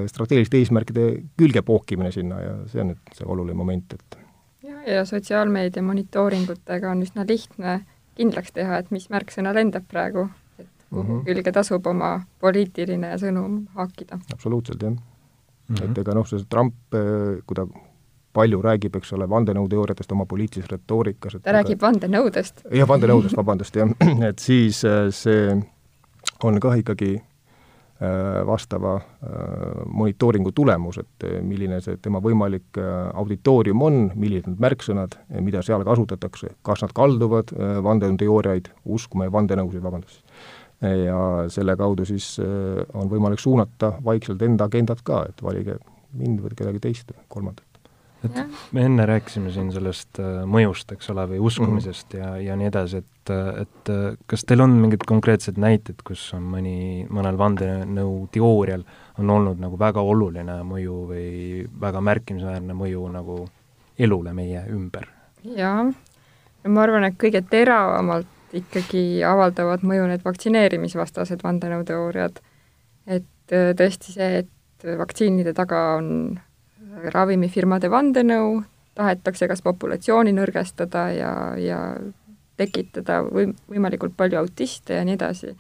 strateegiliste 0.08 0.60
eesmärkide 0.62 1.06
külge 1.38 1.64
pookimine 1.66 2.12
sinna 2.16 2.38
ja 2.40 2.52
see 2.72 2.84
on 2.84 2.94
nüüd 2.94 3.16
see 3.18 3.28
oluline 3.28 3.58
moment, 3.58 3.96
et 3.98 4.20
ja, 4.64 4.78
ja 4.94 5.06
sotsiaalmeedia 5.06 5.84
monitooringutega 5.84 6.92
on 6.92 7.04
üsna 7.04 7.26
lihtne 7.28 7.80
kindlaks 8.20 8.54
teha, 8.56 8.80
et 8.80 8.92
mis 8.92 9.10
märksõna 9.12 9.54
lendab 9.56 9.88
praegu, 9.90 10.28
et 10.60 10.70
kuhu 10.90 11.04
mm 11.04 11.10
-hmm. 11.10 11.26
külge 11.28 11.52
tasub 11.56 11.88
oma 11.88 12.22
poliitiline 12.40 13.16
sõnum 13.18 13.62
haakida. 13.76 14.20
absoluutselt, 14.34 14.82
jah 14.82 14.92
mm. 14.92 15.76
-hmm. 15.76 15.92
et 15.92 15.98
ega 15.98 16.14
noh, 16.14 16.28
see 16.28 16.46
Trump, 16.50 16.76
kui 17.46 17.56
ta 17.56 17.68
palju 18.40 18.62
räägib, 18.64 19.00
eks 19.00 19.14
ole, 19.18 19.28
vandenõuteooriatest 19.30 20.16
oma 20.16 20.28
poliitilises 20.30 20.72
retoorikas, 20.72 21.38
et 21.38 21.46
ta 21.46 21.56
räägib 21.60 21.82
vandenõudest. 21.84 22.66
jah, 22.72 22.90
vandenõudest, 22.90 23.38
vabandust, 23.40 23.80
jah, 23.80 23.92
et 24.30 24.44
siis 24.44 24.84
äh, 24.88 25.10
see 25.16 25.58
on 26.48 26.60
kah 26.64 26.78
ikkagi 26.80 27.18
Äh, 28.00 28.46
vastava 28.48 28.96
äh, 28.96 29.02
monitooringu 29.86 30.54
tulemus, 30.56 31.02
et 31.02 31.26
milline 31.44 31.82
see 31.84 31.98
tema 32.00 32.22
võimalik 32.24 32.80
auditoorium 33.20 33.84
on, 33.84 33.98
millised 34.16 34.48
need 34.48 34.62
märksõnad, 34.64 35.18
mida 35.44 35.60
seal 35.68 35.84
kasutatakse, 35.84 36.54
kas 36.64 36.86
nad 36.86 36.96
kalduvad 36.96 37.52
vandenõuteooriaid 37.84 38.72
uskuma 38.96 39.28
ja 39.28 39.36
vandenõusid, 39.36 39.84
vabandust. 39.84 40.24
ja 40.80 41.20
selle 41.52 41.76
kaudu 41.76 42.06
siis 42.08 42.38
on 42.40 43.12
võimalik 43.12 43.44
suunata 43.44 43.98
vaikselt 44.06 44.48
enda 44.48 44.72
agendat 44.72 45.04
ka, 45.04 45.26
et 45.28 45.44
valige 45.44 45.76
mind 46.16 46.40
või 46.40 46.56
kedagi 46.56 46.80
teist, 46.80 47.12
kolmandat 47.28 47.69
et 48.26 48.36
ja. 48.36 48.46
me 48.76 48.84
enne 48.86 49.06
rääkisime 49.08 49.52
siin 49.54 49.70
sellest 49.72 50.20
äh, 50.20 50.42
mõjust, 50.50 50.92
eks 50.96 51.12
ole, 51.14 51.26
või 51.34 51.40
uskumisest 51.50 52.14
mm 52.14 52.20
-hmm. 52.20 52.26
ja, 52.26 52.52
ja 52.52 52.58
nii 52.60 52.68
edasi, 52.68 52.98
et, 53.04 53.32
et 53.62 53.92
äh, 53.94 54.18
kas 54.28 54.44
teil 54.46 54.64
on 54.66 54.76
mingid 54.82 55.06
konkreetsed 55.08 55.60
näited, 55.62 56.02
kus 56.08 56.26
on 56.38 56.44
mõni, 56.56 57.06
mõnel 57.10 57.38
vandenõuteoorial 57.38 58.84
on 59.20 59.30
olnud 59.30 59.60
nagu 59.60 59.80
väga 59.80 60.02
oluline 60.02 60.60
mõju 60.64 60.98
või 61.14 61.30
väga 61.82 62.02
märkimisväärne 62.02 62.74
mõju 62.74 63.08
nagu 63.14 63.40
elule 64.00 64.34
meie 64.34 64.66
ümber? 64.70 65.08
jaa, 65.44 65.88
ma 66.68 66.82
arvan, 66.84 67.04
et 67.08 67.16
kõige 67.18 67.42
teravamalt 67.42 68.28
ikkagi 68.54 69.24
avaldavad 69.24 69.84
mõju 69.86 70.08
need 70.10 70.24
vaktsineerimisvastased 70.26 71.44
vandenõuteooriad. 71.44 72.40
et 73.08 73.54
äh, 73.54 73.72
tõesti 73.76 74.12
see, 74.12 74.44
et 74.44 74.88
vaktsiinide 74.98 75.54
taga 75.54 75.96
on 75.96 76.40
ravimifirmade 77.14 77.92
vandenõu, 77.92 78.62
tahetakse 78.96 79.48
kas 79.48 79.62
populatsiooni 79.62 80.34
nõrgestada 80.36 81.10
ja, 81.16 81.34
ja 81.60 81.80
tekitada 82.60 83.22
või 83.24 83.54
võimalikult 83.72 84.18
palju 84.18 84.42
autiste 84.42 85.00
ja 85.00 85.06
nii 85.08 85.16
edasi. 85.16 85.56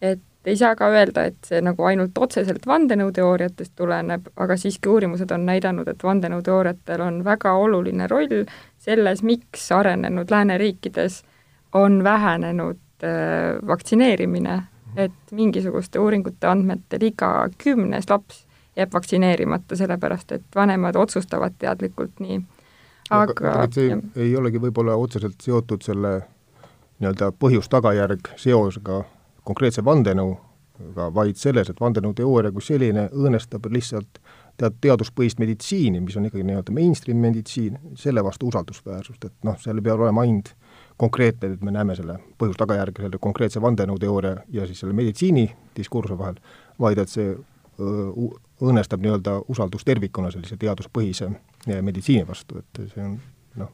et 0.00 0.22
ei 0.48 0.56
saa 0.56 0.76
ka 0.76 0.88
öelda, 0.88 1.24
et 1.28 1.44
see 1.44 1.60
nagu 1.60 1.84
ainult 1.84 2.18
otseselt 2.18 2.66
vandenõuteooriatest 2.66 3.74
tuleneb, 3.76 4.28
aga 4.36 4.56
siiski 4.56 4.88
uurimused 4.88 5.30
on 5.34 5.44
näidanud, 5.48 5.88
et 5.90 6.04
vandenõuteooriatel 6.04 7.02
on 7.04 7.20
väga 7.24 7.52
oluline 7.58 8.06
roll 8.08 8.44
selles, 8.78 9.22
miks 9.22 9.66
arenenud 9.74 10.30
lääneriikides 10.30 11.22
on 11.76 12.04
vähenenud 12.04 12.80
äh, 13.04 13.58
vaktsineerimine, 13.66 14.62
et 14.96 15.32
mingisuguste 15.36 16.00
uuringute 16.00 16.46
andmetel 16.48 17.10
iga 17.10 17.32
kümnes 17.58 18.08
laps 18.10 18.46
jääb 18.78 18.94
vaktsineerimata, 18.94 19.76
sellepärast 19.76 20.32
et 20.32 20.56
vanemad 20.56 20.96
otsustavad 20.96 21.56
teadlikult 21.58 22.20
nii. 22.22 22.40
aga, 23.10 23.52
aga 23.52 23.68
see 23.74 23.88
jah. 23.90 24.02
ei 24.16 24.36
olegi 24.36 24.60
võib-olla 24.62 24.96
otseselt 24.96 25.40
seotud 25.42 25.82
selle 25.84 26.18
nii-öelda 26.98 27.32
põhjus-tagajärg 27.40 28.34
seosega 28.36 29.02
konkreetse 29.46 29.84
vandenõuga, 29.84 31.08
vaid 31.14 31.38
selles, 31.40 31.70
et 31.70 31.80
vandenõuteooria 31.80 32.52
kui 32.54 32.64
selline 32.64 33.08
õõnestab 33.14 33.68
lihtsalt 33.72 34.20
tead, 34.58 34.78
teaduspõhist 34.82 35.40
meditsiini, 35.42 36.00
mis 36.04 36.16
on 36.18 36.26
ikkagi 36.28 36.46
nii-öelda 36.46 36.74
mainstream 36.74 37.22
meditsiin, 37.22 37.78
selle 37.98 38.24
vastu 38.24 38.50
usaldusväärsust, 38.50 39.24
et 39.24 39.46
noh, 39.46 39.58
seal 39.62 39.78
ei 39.78 39.86
pea 39.86 39.94
olema 39.98 40.26
ainult 40.26 40.52
konkreetne, 40.98 41.52
et 41.54 41.62
me 41.62 41.74
näeme 41.74 41.94
selle 41.98 42.18
põhjus-tagajärge 42.42 43.06
selle 43.06 43.22
konkreetse 43.22 43.62
vandenõuteooria 43.62 44.42
ja 44.54 44.66
siis 44.66 44.82
selle 44.82 44.96
meditsiini 44.98 45.46
diskursi 45.76 46.18
vahel, 46.18 46.40
vaid 46.82 46.98
et 46.98 47.12
see 47.12 47.30
öö, 47.30 48.28
õõnestab 48.62 49.02
nii-öelda 49.02 49.38
usaldust 49.48 49.86
tervikuna 49.86 50.30
sellise 50.34 50.56
teaduspõhise 50.56 51.30
meditsiini 51.66 52.26
vastu, 52.28 52.62
et 52.62 52.82
see 52.92 53.04
on 53.04 53.16
noh, 53.60 53.70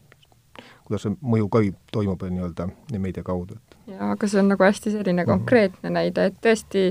kuidas 0.85 1.07
see 1.07 1.17
mõju 1.23 1.49
ka 1.53 1.65
toimub 1.93 2.23
nii-öelda 2.29 2.69
meedia 2.99 3.25
kaudu, 3.27 3.59
et 3.59 3.97
jaa, 3.97 4.13
aga 4.13 4.29
see 4.29 4.43
on 4.43 4.53
nagu 4.53 4.65
hästi 4.65 4.95
selline 4.95 5.23
mhm. 5.23 5.31
konkreetne 5.31 5.79
mm 5.83 5.89
-hmm. 5.89 5.99
näide, 6.01 6.27
et 6.27 6.41
tõesti 6.45 6.85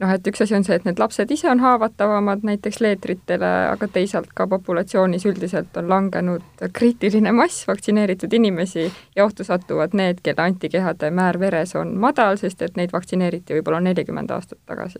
noh, 0.00 0.10
et 0.10 0.26
üks 0.26 0.42
asi 0.42 0.56
on 0.56 0.64
see, 0.64 0.74
et 0.74 0.84
need 0.88 0.98
lapsed 0.98 1.30
ise 1.30 1.50
on 1.50 1.60
haavatavamad 1.60 2.42
näiteks 2.42 2.80
leetritele, 2.80 3.50
aga 3.70 3.88
teisalt 3.88 4.32
ka 4.34 4.46
populatsioonis 4.46 5.26
üldiselt 5.26 5.76
on 5.76 5.88
langenud 5.88 6.66
kriitiline 6.72 7.32
mass 7.32 7.68
vaktsineeritud 7.68 8.32
inimesi 8.32 8.92
ja 9.16 9.24
ohtu 9.24 9.44
satuvad 9.44 9.94
need, 9.94 10.22
kelle 10.22 10.42
antikehade 10.42 11.10
määr 11.10 11.40
veres 11.40 11.76
on 11.76 11.96
madal, 11.98 12.36
sest 12.36 12.62
et 12.62 12.76
neid 12.76 12.92
vaktsineeriti 12.92 13.54
võib-olla 13.54 13.80
nelikümmend 13.80 14.30
aastat 14.30 14.58
tagasi 14.66 14.98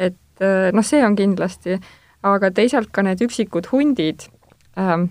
et 0.00 0.16
äh, 0.42 0.70
noh, 0.72 0.86
see 0.86 1.02
on 1.04 1.16
kindlasti, 1.16 1.78
aga 2.22 2.50
teisalt 2.54 2.90
ka 2.92 3.04
need 3.06 3.22
üksikud 3.24 3.70
hundid 3.72 4.26
ähm,, 4.78 5.10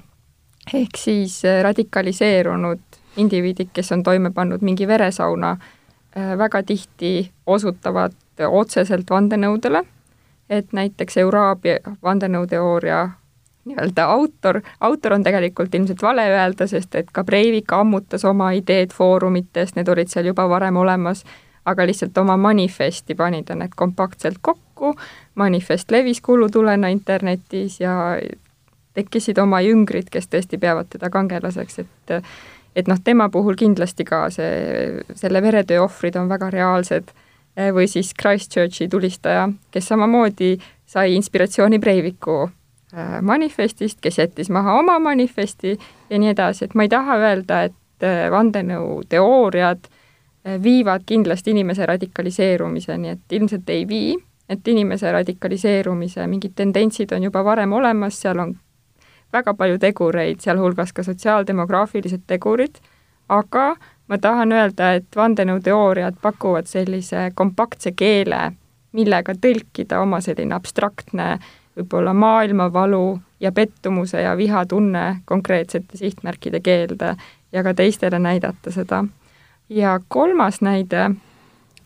ehk 0.73 0.97
siis 0.97 1.41
äh, 1.45 1.61
radikaliseerunud 1.65 2.99
indiviidid, 3.17 3.71
kes 3.73 3.91
on 3.91 4.03
toime 4.03 4.31
pannud 4.31 4.65
mingi 4.65 4.87
veresauna 4.87 5.55
äh,, 5.57 6.35
väga 6.37 6.63
tihti 6.63 7.31
osutavad 7.45 8.15
otseselt 8.39 9.09
vandenõudele, 9.11 9.83
et 10.49 10.73
näiteks 10.73 11.17
Euraabia 11.17 11.79
vandenõuteooria 12.03 13.09
nii-öelda 13.69 14.05
autor, 14.05 14.61
autor 14.79 15.13
on 15.13 15.23
tegelikult 15.23 15.75
ilmselt 15.75 16.01
vale 16.01 16.25
öelda, 16.31 16.67
sest 16.67 16.95
et 16.95 17.11
ka 17.11 17.23
Breivik 17.23 17.73
ammutas 17.73 18.25
oma 18.25 18.51
ideed 18.57 18.93
foorumites, 18.95 19.75
need 19.75 19.89
olid 19.91 20.09
seal 20.09 20.31
juba 20.31 20.47
varem 20.49 20.79
olemas, 20.79 21.25
aga 21.65 21.85
lihtsalt 21.85 22.17
oma 22.17 22.37
manifesti 22.37 23.15
pani 23.15 23.43
ta 23.43 23.55
need 23.55 23.75
kompaktselt 23.75 24.39
kokku 24.41 24.68
kokku, 24.79 25.01
manifest 25.35 25.91
levis 25.91 26.21
kuulutulena 26.21 26.87
internetis 26.87 27.79
ja 27.79 28.19
tekkisid 28.93 29.37
oma 29.37 29.61
jüngrid, 29.61 30.09
kes 30.11 30.27
tõesti 30.27 30.59
peavad 30.59 30.89
teda 30.89 31.09
kangelaseks, 31.09 31.79
et 31.79 32.21
et 32.75 32.87
noh, 32.87 32.99
tema 33.03 33.29
puhul 33.29 33.57
kindlasti 33.57 34.05
ka 34.05 34.29
see, 34.29 35.01
selle 35.17 35.41
veretöö 35.41 35.81
ohvrid 35.83 36.15
on 36.15 36.29
väga 36.29 36.51
reaalsed, 36.53 37.09
või 37.73 37.87
siis 37.91 38.13
Christchurchi 38.21 38.87
tulistaja, 38.87 39.49
kes 39.71 39.87
samamoodi 39.89 40.53
sai 40.87 41.15
inspiratsiooni 41.17 41.79
Breiviku 41.79 42.43
äh, 42.45 43.17
manifestist, 43.21 43.99
kes 44.01 44.21
jättis 44.21 44.49
maha 44.49 44.77
oma 44.79 44.99
manifesti 44.99 45.73
ja 46.09 46.19
nii 46.19 46.29
edasi, 46.29 46.65
et 46.65 46.75
ma 46.77 46.85
ei 46.85 46.93
taha 46.93 47.17
öelda, 47.19 47.63
et 47.67 48.05
äh, 48.05 48.29
vandenõuteooriad 48.31 49.89
viivad 50.63 51.03
kindlasti 51.05 51.51
inimese 51.51 51.85
radikaliseerumiseni, 51.85 53.09
et 53.09 53.33
ilmselt 53.35 53.69
ei 53.69 53.83
vii, 53.87 54.13
et 54.49 54.67
inimese 54.67 55.11
radikaliseerumise 55.11 56.27
mingid 56.27 56.55
tendentsid 56.55 57.11
on 57.13 57.23
juba 57.23 57.43
varem 57.45 57.73
olemas, 57.73 58.21
seal 58.21 58.39
on 58.39 58.55
väga 59.33 59.53
palju 59.53 59.77
tegureid, 59.79 60.39
sealhulgas 60.41 60.93
ka 60.93 61.03
sotsiaaldemograafilised 61.05 62.25
tegurid, 62.27 62.79
aga 63.29 63.75
ma 64.09 64.17
tahan 64.17 64.51
öelda, 64.51 64.93
et 64.97 65.15
vandenõuteooriad 65.15 66.17
pakuvad 66.21 66.69
sellise 66.69 67.29
kompaktse 67.35 67.93
keele, 67.93 68.51
millega 68.97 69.35
tõlkida 69.37 70.01
oma 70.01 70.21
selline 70.25 70.55
abstraktne 70.57 71.35
võib-olla 71.77 72.13
maailmavalu 72.13 73.19
ja 73.39 73.51
pettumuse 73.51 74.21
ja 74.21 74.33
vihatunne 74.37 75.21
konkreetsete 75.25 75.97
sihtmärkide 75.97 76.59
keelde 76.59 77.15
ja 77.51 77.63
ka 77.63 77.73
teistele 77.73 78.19
näidata 78.19 78.71
seda. 78.71 79.05
ja 79.69 79.99
kolmas 80.07 80.61
näide 80.61 81.11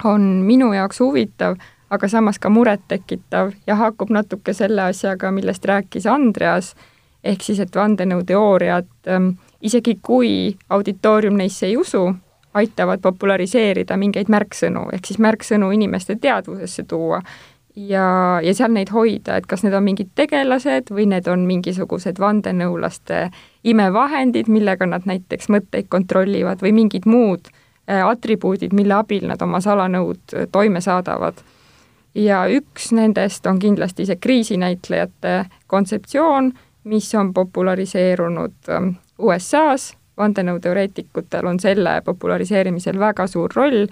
on 0.04 0.22
minu 0.22 0.74
jaoks 0.74 1.00
huvitav, 1.00 1.56
aga 1.94 2.10
samas 2.10 2.40
ka 2.42 2.50
murettekitav 2.50 3.54
ja 3.68 3.78
haakub 3.78 4.10
natuke 4.14 4.54
selle 4.58 4.90
asjaga, 4.90 5.32
millest 5.32 5.66
rääkis 5.66 6.08
Andreas, 6.10 6.74
ehk 7.24 7.46
siis, 7.46 7.60
et 7.64 7.76
vandenõuteooriad, 7.76 8.90
ähm, 9.08 9.36
isegi 9.62 10.00
kui 10.02 10.56
auditoorium 10.70 11.38
neisse 11.40 11.70
ei 11.70 11.78
usu, 11.78 12.08
aitavad 12.54 13.02
populariseerida 13.02 13.98
mingeid 13.98 14.30
märksõnu, 14.30 14.88
ehk 14.94 15.10
siis 15.10 15.20
märksõnu 15.22 15.72
inimeste 15.74 16.18
teadvusesse 16.22 16.84
tuua 16.90 17.22
ja, 17.76 18.40
ja 18.44 18.54
seal 18.56 18.74
neid 18.76 18.92
hoida, 18.94 19.38
et 19.38 19.48
kas 19.50 19.64
need 19.66 19.74
on 19.74 19.86
mingid 19.86 20.12
tegelased 20.18 20.92
või 20.94 21.08
need 21.10 21.28
on 21.32 21.48
mingisugused 21.50 22.22
vandenõulaste 22.22 23.26
imevahendid, 23.64 24.50
millega 24.52 24.88
nad 24.90 25.08
näiteks 25.10 25.50
mõtteid 25.54 25.90
kontrollivad 25.94 26.62
või 26.64 26.74
mingid 26.84 27.08
muud 27.10 27.50
äh, 27.50 28.04
atribuudid, 28.06 28.76
mille 28.76 28.98
abil 28.98 29.28
nad 29.30 29.42
oma 29.42 29.62
salanõud 29.64 30.38
äh, 30.38 30.48
toime 30.52 30.82
saadavad. 30.82 31.42
Ja 32.16 32.44
üks 32.48 32.92
nendest 32.92 33.46
on 33.46 33.60
kindlasti 33.60 34.06
see 34.06 34.16
kriisinäitlejate 34.22 35.46
kontseptsioon, 35.68 36.54
mis 36.84 37.16
on 37.16 37.34
populariseerunud 37.34 38.70
ähm, 38.70 38.96
USA-s, 39.20 39.94
vandenõuteoreetikutel 40.18 41.46
on 41.50 41.60
selle 41.60 42.02
populariseerimisel 42.06 43.00
väga 43.00 43.28
suur 43.28 43.54
roll 43.56 43.88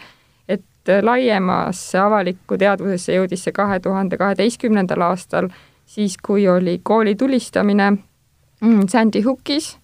et 0.82 1.04
laiemasse 1.04 2.00
avalikku 2.00 2.58
teadvusesse 2.58 3.16
jõudis 3.16 3.46
see 3.46 3.54
kahe 3.56 3.80
tuhande 3.80 4.18
kaheteistkümnendal 4.18 5.04
aastal, 5.06 5.50
siis 5.86 6.18
kui 6.18 6.48
oli 6.50 6.80
kooli 6.84 7.16
tulistamine 7.16 7.92
mm, 7.92 8.88
Sandy 8.90 9.22
Hookis 9.22 9.76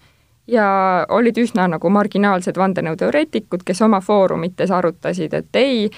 ja 0.48 0.68
olid 1.08 1.38
üsna 1.38 1.68
nagu 1.68 1.90
marginaalsed 1.90 2.56
vandenõuteoreetikud, 2.58 3.62
kes 3.64 3.82
oma 3.84 4.00
foorumites 4.00 4.70
arutasid, 4.74 5.34
et 5.34 5.60
ei, 5.60 5.90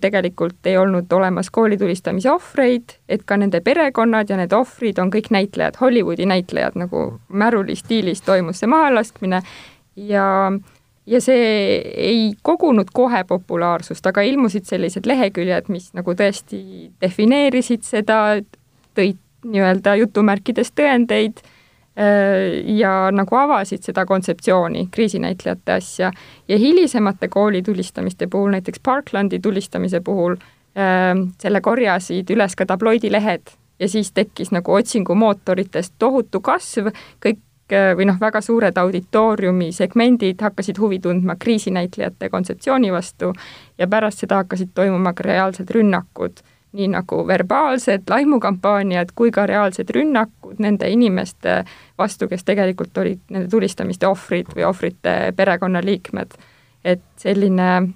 tegelikult 0.00 0.66
ei 0.66 0.76
olnud 0.76 1.12
olemas 1.12 1.50
kooli 1.50 1.78
tulistamise 1.80 2.30
ohvreid, 2.30 2.98
et 3.08 3.22
ka 3.24 3.36
nende 3.40 3.60
perekonnad 3.64 4.28
ja 4.28 4.36
need 4.36 4.52
ohvrid 4.52 4.98
on 5.00 5.08
kõik 5.12 5.30
näitlejad, 5.32 5.78
Hollywoodi 5.80 6.26
näitlejad, 6.28 6.76
nagu 6.76 7.06
Märuli 7.28 7.76
stiilis 7.76 8.20
toimus 8.22 8.60
see 8.60 8.68
mahalaskmine. 8.68 9.42
Ja 9.96 10.26
ja 11.06 11.20
see 11.20 11.46
ei 11.96 12.34
kogunud 12.42 12.92
kohe 12.94 13.24
populaarsust, 13.24 14.06
aga 14.06 14.22
ilmusid 14.22 14.68
sellised 14.68 15.06
leheküljed, 15.08 15.66
mis 15.72 15.90
nagu 15.96 16.14
tõesti 16.14 16.60
defineerisid 17.02 17.82
seda, 17.86 18.18
tõid 18.94 19.18
nii-öelda 19.42 19.96
jutumärkides 19.98 20.70
tõendeid. 20.78 21.42
äh, 21.42 21.51
ja 22.64 23.10
nagu 23.12 23.36
avasid 23.36 23.84
seda 23.84 24.06
kontseptsiooni, 24.08 24.86
kriisinäitlejate 24.90 25.72
asja. 25.72 26.12
ja 26.48 26.58
hilisemate 26.58 27.28
kooli 27.28 27.62
tulistamiste 27.62 28.26
puhul, 28.26 28.50
näiteks 28.50 28.80
Parklandi 28.82 29.40
tulistamise 29.40 30.00
puhul, 30.00 30.36
äh, 30.78 31.12
selle 31.38 31.60
korjasid 31.60 32.30
üles 32.30 32.56
ka 32.56 32.66
tabloidilehed 32.66 33.56
ja 33.78 33.88
siis 33.88 34.12
tekkis 34.12 34.50
nagu 34.56 34.72
otsingumootoritest 34.72 35.94
tohutu 35.98 36.40
kasv, 36.40 36.88
kõik 37.20 37.44
Äh, 37.72 37.92
või 37.96 38.04
noh, 38.08 38.18
väga 38.20 38.40
suured 38.44 38.76
auditooriumi 38.76 39.70
segmendid 39.72 40.40
hakkasid 40.44 40.78
huvi 40.82 40.98
tundma 41.00 41.36
kriisinäitlejate 41.40 42.28
kontseptsiooni 42.28 42.90
vastu 42.92 43.30
ja 43.78 43.88
pärast 43.88 44.24
seda 44.24 44.42
hakkasid 44.42 44.74
toimuma 44.74 45.14
ka 45.16 45.24
reaalsed 45.24 45.70
rünnakud, 45.70 46.42
nii 46.72 46.88
nagu 46.88 47.26
verbaalsed 47.26 48.08
laimukampaaniad 48.08 49.12
kui 49.14 49.30
ka 49.30 49.46
reaalsed 49.46 49.90
rünnakud 49.94 50.60
nende 50.62 50.88
inimeste 50.90 51.62
vastu, 51.98 52.28
kes 52.28 52.44
tegelikult 52.44 52.98
olid 52.98 53.20
nende 53.30 53.48
tulistamiste 53.52 54.08
ohvrid 54.08 54.54
või 54.56 54.64
ohvrite 54.68 55.32
perekonnaliikmed. 55.36 56.32
et 56.84 57.02
selline 57.16 57.92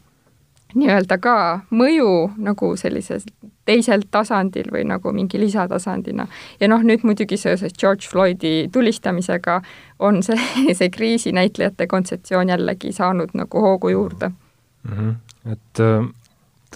nii-öelda 0.75 1.19
ka 1.19 1.61
mõju 1.71 2.31
nagu 2.37 2.77
sellisel 2.77 3.25
teisel 3.67 4.05
tasandil 4.11 4.69
või 4.73 4.85
nagu 4.87 5.13
mingi 5.13 5.41
lisatasandina. 5.41 6.27
ja 6.61 6.69
noh, 6.69 6.83
nüüd 6.83 7.03
muidugi 7.03 7.37
seoses 7.37 7.75
George 7.79 8.09
Floydi 8.11 8.69
tulistamisega 8.73 9.61
on 9.99 10.23
see, 10.23 10.39
see 10.79 10.91
kriisinäitlejate 10.91 11.87
kontseptsioon 11.87 12.49
jällegi 12.49 12.93
saanud 12.93 13.35
nagu 13.35 13.61
hoogu 13.61 13.89
juurde 13.89 14.29
mm. 14.29 14.93
-hmm. 14.93 15.15
et 15.53 15.81
äh, 15.81 16.07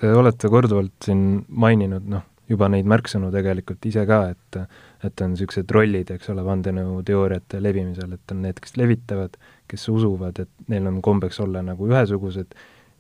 te 0.00 0.12
olete 0.16 0.48
korduvalt 0.52 0.96
siin 1.04 1.44
maininud, 1.48 2.06
noh, 2.10 2.26
juba 2.50 2.68
neid 2.72 2.88
märksõnu 2.90 3.30
tegelikult 3.34 3.86
ise 3.90 4.06
ka, 4.08 4.22
et 4.34 4.62
et 5.00 5.22
on 5.24 5.32
niisugused 5.32 5.70
rollid, 5.72 6.10
eks 6.12 6.28
ole, 6.28 6.42
vandenõuteooriate 6.44 7.60
levimisel, 7.62 8.18
et 8.18 8.34
on 8.34 8.42
need, 8.44 8.58
kes 8.60 8.76
levitavad, 8.76 9.38
kes 9.70 9.86
usuvad, 9.88 10.42
et 10.42 10.68
neil 10.68 10.90
on 10.90 10.98
kombeks 11.04 11.40
olla 11.40 11.62
nagu 11.64 11.88
ühesugused 11.88 12.52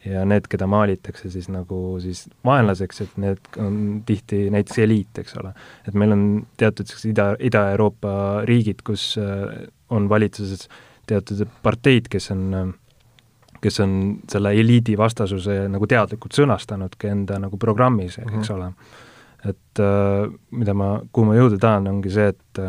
ja 0.06 0.22
need, 0.24 0.46
keda 0.48 0.64
maalitakse 0.70 1.28
siis 1.32 1.50
nagu 1.52 1.98
siis 2.00 2.24
vaenlaseks, 2.46 3.02
et 3.04 3.18
need 3.20 3.50
on 3.60 3.74
tihti 4.08 4.46
näiteks 4.54 4.80
eliit, 4.86 5.20
eks 5.20 5.36
ole. 5.42 5.52
et 5.88 5.98
meil 5.98 6.16
on 6.16 6.24
teatud 6.60 6.88
sellised 6.88 7.12
Ida, 7.12 7.26
Ida-Euroopa 7.50 8.14
riigid, 8.48 8.80
kus 8.86 9.12
äh, 9.20 9.66
on 9.92 10.08
valitsuses 10.08 10.68
teatud 11.10 11.44
parteid, 11.64 12.08
kes 12.08 12.30
on, 12.32 12.72
kes 13.60 13.80
on 13.84 13.92
selle 14.30 14.52
eliidi 14.56 14.96
vastasuse 14.98 15.62
nagu 15.68 15.86
teadlikult 15.86 16.36
sõnastanudki 16.36 17.10
enda 17.10 17.38
nagu 17.42 17.58
programmis, 17.60 18.18
eks 18.18 18.32
mm 18.32 18.40
-hmm. 18.40 18.54
ole. 18.54 18.72
et 19.50 19.80
äh, 19.80 20.32
mida 20.50 20.74
ma, 20.74 21.00
kuhu 21.12 21.26
ma 21.26 21.36
jõuda 21.36 21.58
tahan, 21.58 21.86
ongi 21.88 22.10
see, 22.10 22.28
et 22.28 22.64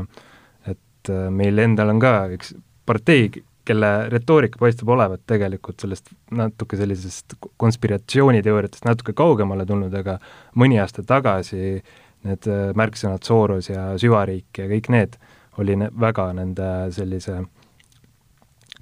et 0.72 1.10
meil 1.34 1.58
endal 1.58 1.90
on 1.90 2.00
ka 2.00 2.28
üks 2.30 2.54
partei, 2.86 3.32
kelle 3.66 4.10
retoorika 4.10 4.60
paistab 4.60 4.90
olevat 4.90 5.22
tegelikult 5.30 5.80
sellest 5.80 6.10
natuke 6.32 6.78
sellisest 6.78 7.36
konspiratsiooniteooriatest 7.62 8.86
natuke 8.86 9.14
kaugemale 9.14 9.66
tulnud, 9.66 9.94
aga 9.94 10.18
mõni 10.56 10.80
aasta 10.82 11.04
tagasi 11.04 11.82
need 12.28 12.48
äh, 12.50 12.72
märksõnad 12.78 13.26
Soros 13.26 13.70
ja 13.70 13.92
süvariik 14.02 14.62
ja 14.62 14.68
kõik 14.70 14.90
need 14.94 15.18
oli 15.62 15.76
ne 15.80 15.90
väga 16.00 16.30
nende 16.38 16.68
sellise, 16.96 17.42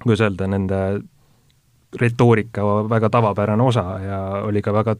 kuidas 0.02 0.24
öelda, 0.26 0.48
nende 0.50 0.80
retoorika 1.98 2.64
väga 2.90 3.10
tavapärane 3.10 3.62
osa 3.62 3.84
ja 4.04 4.20
oli 4.46 4.62
ka 4.62 4.72
väga, 4.72 4.94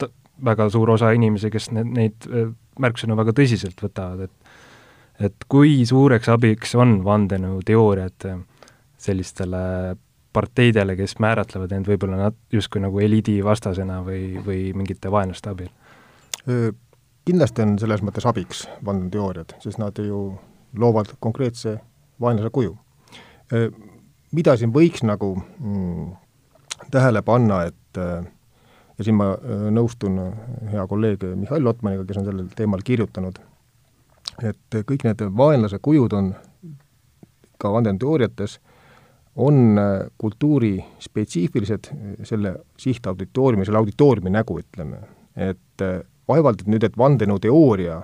väga 0.44 0.70
suur 0.70 0.90
osa 0.90 1.12
inimesi, 1.14 1.50
kes 1.50 1.70
need, 1.76 1.92
neid 1.94 2.31
äh, 2.31 2.50
märksõnu 2.81 3.16
väga 3.18 3.35
tõsiselt 3.37 3.83
võtavad, 3.83 4.26
et 4.26 4.50
et 5.20 5.44
kui 5.53 5.83
suureks 5.85 6.31
abiks 6.33 6.72
on 6.81 7.03
vandenõuteooriad 7.05 8.24
sellistele 9.00 9.59
parteidele, 10.33 10.94
kes 10.96 11.18
määratlevad 11.20 11.72
end 11.76 11.90
võib-olla 11.90 12.16
nad 12.16 12.38
justkui 12.53 12.81
nagu 12.81 13.03
eliidi 13.03 13.40
vastasena 13.44 13.98
või, 14.07 14.38
või 14.46 14.70
mingite 14.76 15.11
vaenlaste 15.12 15.53
abil? 15.53 15.68
Kindlasti 17.26 17.64
on 17.66 17.76
selles 17.83 18.00
mõttes 18.07 18.26
abiks 18.26 18.64
vandeteooriad, 18.87 19.57
sest 19.62 19.81
nad 19.83 19.98
ju 19.98 20.22
loovad 20.79 21.12
konkreetse 21.20 21.76
vaenlase 22.22 22.53
kuju. 22.55 22.76
Mida 24.33 24.57
siin 24.57 24.72
võiks 24.72 25.03
nagu 25.05 25.35
mm, 25.37 26.07
tähele 26.90 27.23
panna, 27.23 27.62
et 27.69 27.99
ja 28.01 29.05
siin 29.05 29.16
ma 29.19 29.33
nõustun 29.73 30.19
hea 30.71 30.87
kolleeg 30.87 31.25
Mihhail 31.35 31.64
Lotmaniga, 31.64 32.05
kes 32.09 32.21
on 32.21 32.29
sellel 32.29 32.49
teemal 32.57 32.85
kirjutanud, 32.85 33.38
et 34.43 34.79
kõik 34.88 35.05
need 35.05 35.25
vaenlase 35.37 35.81
kujud 35.83 36.12
on 36.16 36.35
ka 37.61 37.73
vandeteooriates 37.73 38.59
on 39.37 39.79
äh, 39.79 40.11
kultuuri 40.19 40.85
spetsiifilised 40.99 41.90
äh, 41.93 42.14
selle 42.23 42.55
sihtauditooriumi, 42.77 43.64
selle 43.64 43.79
auditooriumi 43.79 44.31
nägu, 44.31 44.59
ütleme. 44.61 44.97
et 45.37 45.83
äh, 45.83 46.01
vaevalt, 46.29 46.61
et 46.61 46.71
nüüd, 46.71 46.85
et 46.85 46.99
vandenõuteooria 46.99 48.01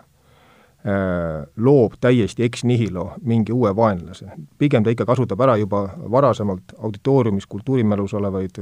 loob 1.57 1.97
täiesti 2.01 2.45
ex 2.47 2.63
nihilo 2.65 3.09
mingi 3.27 3.53
uue 3.53 3.73
vaenlase. 3.77 4.27
pigem 4.59 4.85
ta 4.85 4.91
ikka 4.95 5.05
kasutab 5.05 5.41
ära 5.41 5.57
juba 5.57 5.81
varasemalt 6.11 6.77
auditooriumis 6.79 7.47
kultuurimälus 7.47 8.15
olevaid 8.15 8.61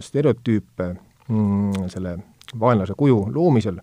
stereotüüpe 0.00 0.86
mm, 1.28 1.88
selle 1.92 2.18
vaenlase 2.60 2.94
kuju 2.96 3.26
loomisel, 3.34 3.76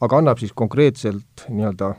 aga 0.00 0.18
annab 0.18 0.38
siis 0.38 0.52
konkreetselt 0.54 1.48
nii-öelda 1.48 1.94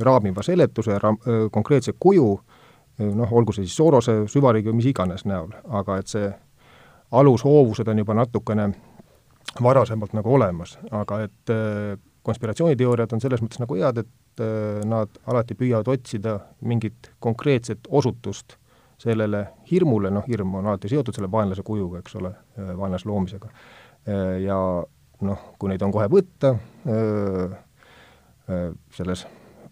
raamiva 0.00 0.42
seletuse, 0.42 0.98
ra-, 0.98 1.16
konkreetse 1.50 1.96
kuju 1.98 2.28
äh, 2.38 2.54
noh, 2.98 3.32
olgu 3.32 3.52
see 3.52 3.66
siis 3.66 3.76
Sorose, 3.76 4.16
süvariigi 4.30 4.70
või 4.70 4.80
mis 4.80 4.90
iganes 4.92 5.24
näol, 5.28 5.52
aga 5.74 5.98
et 6.00 6.10
see 6.10 6.28
alushoovused 7.14 7.88
on 7.90 8.02
juba 8.02 8.16
natukene 8.18 8.68
varasemalt 9.62 10.14
nagu 10.16 10.34
olemas, 10.34 10.76
aga 10.90 11.22
et 11.26 11.54
äh, 11.54 11.96
konspiratsiooniteooriad 12.24 13.12
on 13.12 13.22
selles 13.22 13.42
mõttes 13.44 13.60
nagu 13.62 13.76
head, 13.78 14.00
et 14.04 14.42
äh, 14.42 14.82
nad 14.88 15.20
alati 15.30 15.56
püüavad 15.58 15.88
otsida 15.92 16.38
mingit 16.64 17.12
konkreetset 17.24 17.88
osutust 17.88 18.58
sellele 19.04 19.42
hirmule, 19.70 20.10
noh, 20.14 20.24
hirm 20.28 20.54
on 20.60 20.70
alati 20.70 20.88
seotud 20.88 21.16
selle 21.16 21.28
vaenlase 21.30 21.64
kujuga, 21.66 22.00
eks 22.00 22.14
ole, 22.20 22.30
vaenlase 22.78 23.08
loomisega. 23.10 23.48
ja 24.40 24.56
noh, 25.26 25.42
kui 25.58 25.68
neid 25.68 25.82
on 25.82 25.92
kohe 25.92 26.06
võtta 26.12 26.52
selles 28.94 29.24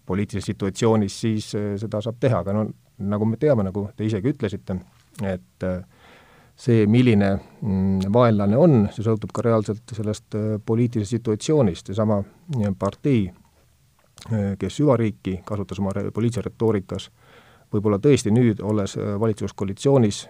poliitilises 0.05 0.49
situatsioonis, 0.51 1.19
siis 1.23 1.47
seda 1.53 2.01
saab 2.03 2.19
teha, 2.19 2.41
aga 2.43 2.55
no 2.57 2.65
nagu 2.99 3.25
me 3.29 3.39
teame, 3.39 3.63
nagu 3.63 3.87
te 3.95 4.05
isegi 4.05 4.33
ütlesite, 4.33 4.75
et 5.23 5.67
see, 6.55 6.85
milline 6.87 7.29
mm, 7.35 8.09
vaenlane 8.13 8.57
on, 8.59 8.83
see 8.93 9.05
sõltub 9.05 9.33
ka 9.33 9.45
reaalselt 9.45 9.95
sellest 9.95 10.37
poliitilisest 10.65 11.17
situatsioonist, 11.17 11.89
seesama 11.89 12.21
partei, 12.79 13.25
kes 14.59 14.79
süvariiki 14.79 15.39
kasutas 15.45 15.81
oma 15.81 15.91
poliitilises 16.13 16.45
retoorikas, 16.45 17.09
võib-olla 17.73 17.97
tõesti 17.99 18.31
nüüd, 18.31 18.61
olles 18.63 18.95
valitsuskoalitsioonis, 19.19 20.27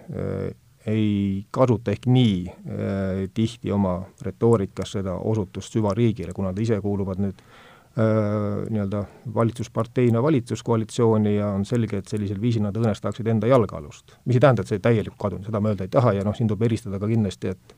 ei 0.89 1.45
kasuta 1.51 1.93
ehk 1.93 2.07
nii 2.11 2.39
äh, 2.47 3.19
tihti 3.33 3.71
oma 3.71 4.01
retoorikas 4.21 4.97
seda 4.97 5.13
osutust 5.15 5.71
süvariigile, 5.75 6.33
kuna 6.35 6.51
nad 6.51 6.59
ise 6.59 6.79
kuuluvad 6.83 7.21
nüüd 7.23 7.39
äh, 7.39 7.62
nii-öelda 7.93 9.03
valitsusparteina 9.35 10.21
valitsuskoalitsiooni 10.23 11.35
ja 11.35 11.51
on 11.53 11.65
selge, 11.65 11.99
et 12.01 12.09
sellisel 12.09 12.39
viisil 12.41 12.63
nad 12.65 12.77
õõnestaksid 12.77 13.27
enda 13.29 13.47
jalgealust. 13.51 14.15
mis 14.25 14.39
ei 14.39 14.41
tähenda, 14.41 14.65
et 14.65 14.71
see 14.71 14.81
täielik 14.81 15.13
kadunud, 15.21 15.45
seda 15.45 15.61
ma 15.61 15.69
öelda 15.69 15.85
ei 15.85 15.93
taha 15.93 16.15
ja 16.17 16.23
noh, 16.25 16.33
siin 16.33 16.49
tuleb 16.49 16.65
eristada 16.65 16.97
ka 16.99 17.09
kindlasti, 17.11 17.53
et 17.53 17.75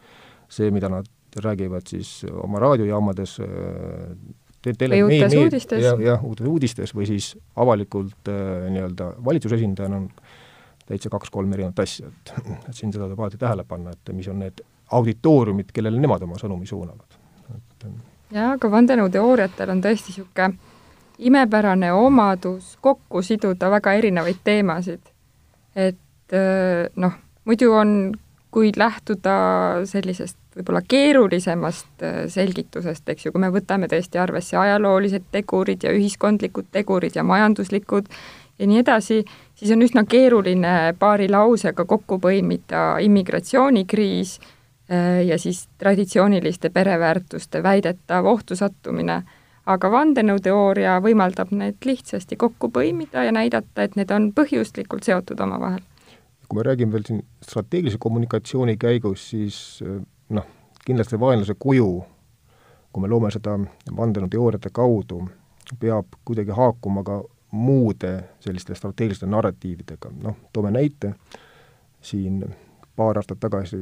see, 0.48 0.72
mida 0.72 0.88
nad 0.90 1.10
räägivad 1.44 1.92
siis 1.92 2.22
oma 2.32 2.62
raadiojaamades 2.64 3.36
äh, 3.44 4.16
tele-, 4.74 5.02
või 5.04 5.20
uutes 5.20 5.38
uudistes. 5.42 5.84
jah, 5.84 6.00
jah, 6.00 6.24
uutes 6.24 6.48
uudistes 6.48 6.96
või 6.96 7.10
siis 7.12 7.34
avalikult 7.60 8.32
äh, 8.32 8.70
nii-öelda 8.72 9.12
valitsuse 9.26 9.60
esindajana 9.60 10.00
on 10.04 10.10
täitsa 10.86 11.12
kaks-kolm 11.12 11.54
erinevat 11.58 11.84
asja, 11.84 12.08
et, 12.08 12.34
et 12.70 12.74
siin 12.74 12.94
seda 12.94 13.10
tuleb 13.10 13.20
alati 13.20 13.42
tähele 13.42 13.68
panna, 13.68 13.92
et 13.92 14.16
mis 14.16 14.32
on 14.32 14.40
need 14.46 14.64
auditooriumid, 14.96 15.76
kellele 15.76 16.00
nemad 16.00 16.24
oma 16.24 16.40
sõnumi 16.40 16.70
suunavad. 16.70 17.24
et 17.52 17.90
jaa, 18.32 18.54
aga 18.56 18.72
vandenõuteooriatel 18.72 19.74
on 19.74 19.84
tõesti 19.84 20.14
niisugune 20.14 20.54
imepärane 21.18 21.92
omadus 21.96 22.76
kokku 22.82 23.22
siduda 23.24 23.70
väga 23.72 23.94
erinevaid 23.94 24.42
teemasid. 24.44 25.02
et 25.76 26.36
noh, 26.96 27.14
muidu 27.46 27.72
on, 27.74 27.92
kui 28.52 28.72
lähtuda 28.76 29.36
sellisest 29.86 30.38
võib-olla 30.56 30.82
keerulisemast 30.88 32.06
selgitusest, 32.32 33.10
eks 33.10 33.26
ju, 33.26 33.34
kui 33.36 33.44
me 33.44 33.52
võtame 33.52 33.90
tõesti 33.92 34.20
arvesse 34.22 34.58
ajaloolised 34.58 35.28
tegurid 35.32 35.84
ja 35.84 35.92
ühiskondlikud 35.92 36.70
tegurid 36.72 37.16
ja 37.16 37.24
majanduslikud 37.28 38.08
ja 38.60 38.68
nii 38.68 38.80
edasi, 38.80 39.20
siis 39.56 39.72
on 39.76 39.84
üsna 39.84 40.06
keeruline 40.08 40.96
paari 41.00 41.28
lausega 41.32 41.86
kokku 41.86 42.20
põimida 42.24 42.86
immigratsioonikriis 43.04 44.38
ja 45.28 45.38
siis 45.42 45.68
traditsiooniliste 45.78 46.70
pereväärtuste 46.70 47.64
väidetav 47.64 48.26
ohtu 48.26 48.56
sattumine. 48.56 49.24
aga 49.66 49.90
vandenõuteooria 49.92 51.00
võimaldab 51.02 51.50
need 51.52 51.82
lihtsasti 51.86 52.36
kokku 52.38 52.70
põimida 52.70 53.24
ja 53.26 53.32
näidata, 53.32 53.82
et 53.82 53.96
need 53.96 54.12
on 54.12 54.28
põhjuslikult 54.34 55.04
seotud 55.04 55.40
omavahel. 55.40 55.82
kui 56.50 56.60
me 56.60 56.64
räägime 56.64 56.92
veel 56.92 57.04
siin 57.06 57.24
strateegilise 57.42 57.98
kommunikatsiooni 57.98 58.78
käigus, 58.78 59.30
siis 59.30 59.80
äh, 59.82 60.02
noh, 60.30 60.46
kindlasti 60.86 61.20
vaenlase 61.20 61.56
kuju, 61.60 62.06
kui 62.94 63.02
me 63.02 63.08
loome 63.08 63.32
seda 63.32 63.58
vandenõuteooriate 63.98 64.70
kaudu, 64.72 65.24
peab 65.80 66.06
kuidagi 66.26 66.52
haakuma 66.52 67.04
ka 67.04 67.24
muude 67.52 68.14
selliste 68.40 68.76
strateegiliste 68.76 69.26
narratiividega, 69.26 70.12
noh, 70.24 70.38
toome 70.54 70.72
näite, 70.76 71.14
siin 72.02 72.44
paar 72.96 73.18
aastat 73.20 73.40
tagasi 73.40 73.82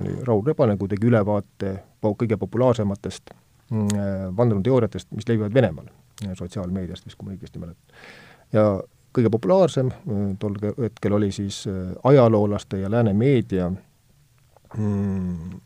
oli 0.00 0.14
Raul 0.26 0.44
Rebane, 0.46 0.76
kui 0.76 0.88
tegi 0.88 1.08
ülevaate 1.08 1.74
kõige 2.02 2.38
populaarsematest 2.40 3.32
mm, 3.70 3.88
vandenõuteooriatest, 4.36 5.10
mis 5.16 5.28
levivad 5.28 5.54
Venemaal, 5.54 5.90
sotsiaalmeediast 6.38 7.06
vist, 7.06 7.18
kui 7.18 7.28
ma 7.28 7.34
õigesti 7.36 7.60
mäletan. 7.62 8.06
ja 8.52 8.64
kõige 9.14 9.30
populaarsem 9.32 9.90
tol 10.38 10.56
hetkel 10.78 11.16
oli 11.16 11.32
siis 11.32 11.64
ajaloolaste 12.04 12.80
ja 12.82 12.90
lääne 12.90 13.12
meedia 13.12 13.70
mm, 14.76 15.60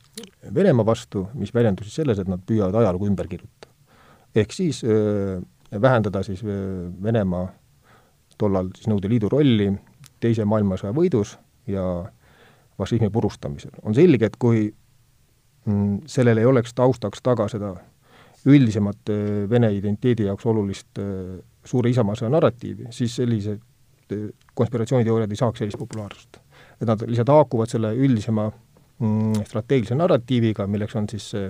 Venemaa 0.54 0.86
vastu, 0.86 1.28
mis 1.34 1.54
väljendus 1.54 1.94
selles, 1.94 2.18
et 2.18 2.28
nad 2.28 2.42
püüavad 2.46 2.74
ajalugu 2.82 3.06
ümber 3.06 3.28
kirjutada. 3.28 3.70
ehk 4.34 4.52
siis 4.52 4.82
vähendada 5.80 6.22
siis 6.22 6.42
äh, 6.44 6.48
Venemaa 7.02 7.48
tollal 8.38 8.70
siis 8.76 8.88
Nõukogude 8.88 9.10
Liidu 9.12 9.30
rolli 9.32 9.70
Teise 10.22 10.44
maailmasõja 10.46 10.94
võidus 10.94 11.36
ja 11.66 11.84
fašismi 12.78 13.10
purustamisel. 13.10 13.70
on 13.82 13.94
selge, 13.94 14.26
et 14.26 14.36
kui 14.38 14.66
mm, 15.64 15.98
sellel 16.06 16.42
ei 16.42 16.48
oleks 16.48 16.74
taustaks 16.74 17.22
taga 17.22 17.48
seda 17.52 17.74
üldisemat 18.46 19.12
äh, 19.12 19.50
Vene 19.50 19.72
identiteedi 19.74 20.26
jaoks 20.28 20.46
olulist 20.46 20.98
äh, 20.98 21.38
suure 21.64 21.92
isamaasõja 21.92 22.30
narratiivi, 22.32 22.90
siis 22.90 23.16
sellised 23.20 23.60
konspiratsiooniteooriad 24.54 25.30
ei 25.30 25.38
saaks 25.40 25.62
sellist 25.62 25.78
populaarsust. 25.80 26.36
et 26.80 26.88
nad 26.88 27.00
lihtsalt 27.06 27.30
haakuvad 27.32 27.70
selle 27.70 27.94
üldisema 27.94 28.50
mm, 28.50 29.44
strateegilise 29.46 29.96
narratiiviga, 29.96 30.66
milleks 30.66 30.96
on 30.98 31.08
siis 31.08 31.30
see 31.32 31.46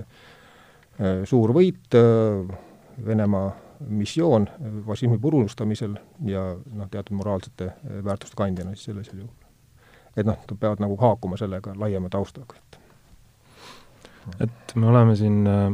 suur 1.25 1.51
võit 1.55 1.95
Venemaa 3.05 3.47
missioon 3.89 4.47
fašismi 4.87 5.17
purustamisel 5.17 5.95
ja 6.25 6.43
noh, 6.53 6.89
teatud 6.91 7.17
moraalsete 7.17 7.71
väärtuste 8.05 8.37
kandjana 8.37 8.75
siis 8.75 8.91
sellisel 8.91 9.23
juhul. 9.23 9.42
Et 10.17 10.27
noh, 10.27 10.37
peavad 10.59 10.81
nagu 10.83 10.97
haakuma 11.01 11.37
sellega 11.39 11.73
laiema 11.79 12.09
taustaga, 12.13 12.59
et 12.59 12.79
et 14.39 14.75
me 14.79 14.87
oleme 14.87 15.15
siin 15.19 15.43
äh, 15.47 15.73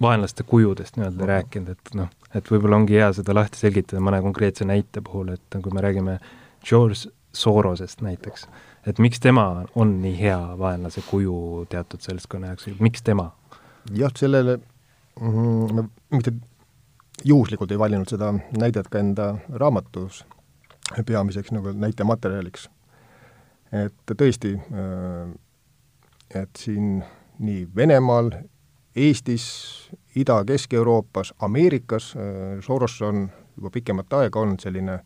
vaenlaste 0.00 0.46
kujudest 0.48 0.96
nii-öelda 0.96 1.26
rääkinud, 1.28 1.74
et 1.74 1.94
noh, 1.94 2.08
et 2.34 2.50
võib-olla 2.50 2.78
ongi 2.80 2.96
hea 2.96 3.10
seda 3.16 3.34
lahti 3.36 3.60
selgitada 3.60 4.00
mõne 4.04 4.22
konkreetse 4.24 4.64
näite 4.64 5.02
puhul, 5.04 5.34
et 5.36 5.60
kui 5.62 5.74
me 5.74 5.84
räägime 5.84 6.18
George 6.64 7.10
Sorosest 7.36 8.00
näiteks, 8.02 8.46
et 8.88 8.98
miks 8.98 9.20
tema 9.20 9.66
on 9.78 9.98
nii 10.02 10.16
hea 10.18 10.40
vaenlase 10.58 11.04
kuju 11.06 11.66
teatud 11.70 12.02
seltskonna 12.02 12.54
jaoks, 12.54 12.70
miks 12.80 13.04
tema? 13.06 13.30
jah, 13.96 14.12
sellele 14.16 14.58
mm, 15.20 15.74
me 15.76 15.84
mitte 16.16 16.32
juhuslikult 17.24 17.70
ei 17.72 17.78
valinud 17.78 18.08
seda 18.08 18.32
näidet 18.56 18.88
ka 18.88 19.00
enda 19.00 19.34
raamatus 19.52 20.24
peamiseks 21.06 21.52
nagu 21.54 21.72
näitematerjaliks. 21.72 22.68
Et 23.72 24.14
tõesti, 24.16 24.54
äh, 24.58 25.30
et 26.42 26.56
siin 26.58 27.02
nii 27.38 27.68
Venemaal, 27.76 28.30
Eestis, 28.96 29.90
Ida- 30.16 30.44
Kesk-Euroopas, 30.44 31.34
Ameerikas, 31.38 32.14
äh, 32.16 32.58
Soros 32.60 33.02
on 33.02 33.28
juba 33.56 33.70
pikemat 33.70 34.12
aega 34.12 34.40
olnud 34.40 34.60
selline 34.60 35.00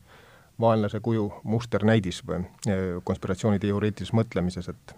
vaenlase 0.60 1.00
kuju 1.00 1.32
musternäidis 1.44 2.22
või 2.26 2.40
äh, 2.40 2.84
konspiratsiooniteoreetilises 3.04 4.14
mõtlemises, 4.16 4.70
et 4.70 4.94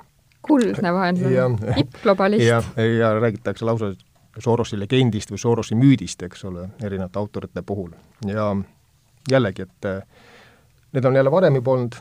kuldne 0.46 0.92
vaenlane, 0.94 1.74
tippglobalist. 1.74 2.46
ja, 2.46 2.62
ja 2.98 3.14
räägitakse 3.20 3.64
lausa 3.64 3.94
Sorosi 4.38 4.76
legendist 4.78 5.30
või 5.32 5.40
Sorosi 5.40 5.74
müüdist, 5.74 6.22
eks 6.22 6.44
ole, 6.44 6.68
erinevate 6.84 7.18
autorite 7.18 7.62
puhul. 7.62 7.90
ja 8.28 8.50
jällegi, 9.30 9.62
et 9.62 9.88
need 10.92 11.04
on 11.04 11.16
jälle 11.16 11.30
varem 11.32 11.56
juba 11.56 11.72
olnud 11.72 11.96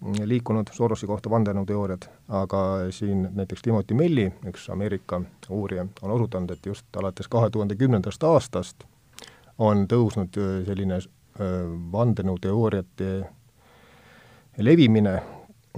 liikunud 0.00 0.70
Sorosi 0.72 1.06
kohta 1.06 1.30
vandenõuteooriad, 1.30 2.04
aga 2.28 2.60
siin 2.94 3.28
näiteks 3.34 3.62
Timothy 3.62 3.94
Melli, 3.98 4.28
üks 4.46 4.68
Ameerika 4.70 5.20
uurija, 5.50 5.86
on 6.02 6.10
osutanud, 6.14 6.50
et 6.54 6.66
just 6.66 6.96
alates 6.96 7.28
kahe 7.28 7.50
tuhande 7.50 7.74
kümnendast 7.76 8.24
aastast 8.24 8.86
on 9.58 9.88
tõusnud 9.90 10.38
eh, 10.38 10.60
selline 10.66 11.00
eh, 11.00 11.56
vandenõuteooriate 11.92 13.10
levimine 14.58 15.18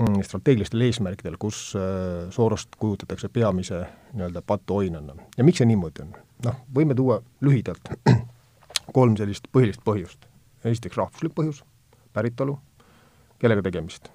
Mm, 0.01 0.23
strateegilistel 0.23 0.81
eesmärkidel, 0.87 1.35
kus 1.39 1.75
äh, 1.77 2.31
Sorost 2.31 2.77
kujutatakse 2.79 3.29
peamise 3.29 3.83
nii-öelda 4.13 4.43
patuoinana. 4.43 5.15
ja 5.37 5.45
miks 5.45 5.59
see 5.59 5.67
niimoodi 5.67 6.05
on? 6.05 6.15
noh, 6.45 6.61
võime 6.77 6.95
tuua 6.95 7.19
lühidalt 7.45 7.91
kolm 8.97 9.17
sellist 9.19 9.51
põhilist 9.53 9.83
põhjust. 9.85 10.25
esiteks 10.65 10.97
rahvuslik 10.97 11.35
põhjus, 11.35 11.65
päritolu, 12.17 12.57
kellega 13.41 13.63
tegemist? 13.63 14.11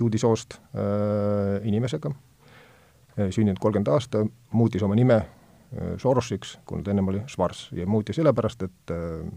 juudi 0.00 0.18
soost 0.18 0.54
äh, 0.54 1.66
inimesega 1.68 2.10
äh,, 2.10 3.28
sündinud 3.30 3.60
kolmkümmend 3.60 3.88
aasta, 3.92 4.24
muutis 4.52 4.82
oma 4.82 4.96
nime 4.96 5.20
äh, 5.20 5.94
Sorosiks, 5.98 6.58
kuna 6.66 6.82
ta 6.82 6.94
ennem 6.94 7.08
oli 7.12 7.22
Schwarz 7.28 7.68
ja 7.76 7.86
muutis 7.86 8.16
sellepärast, 8.16 8.62
et 8.62 8.94
äh, 8.96 9.32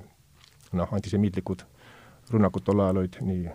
noh, 0.71 0.93
antisemiitlikud 0.95 1.65
rünnakud 2.31 2.63
tol 2.63 2.79
ajal 2.79 3.01
olid 3.03 3.19
nii 3.21 3.49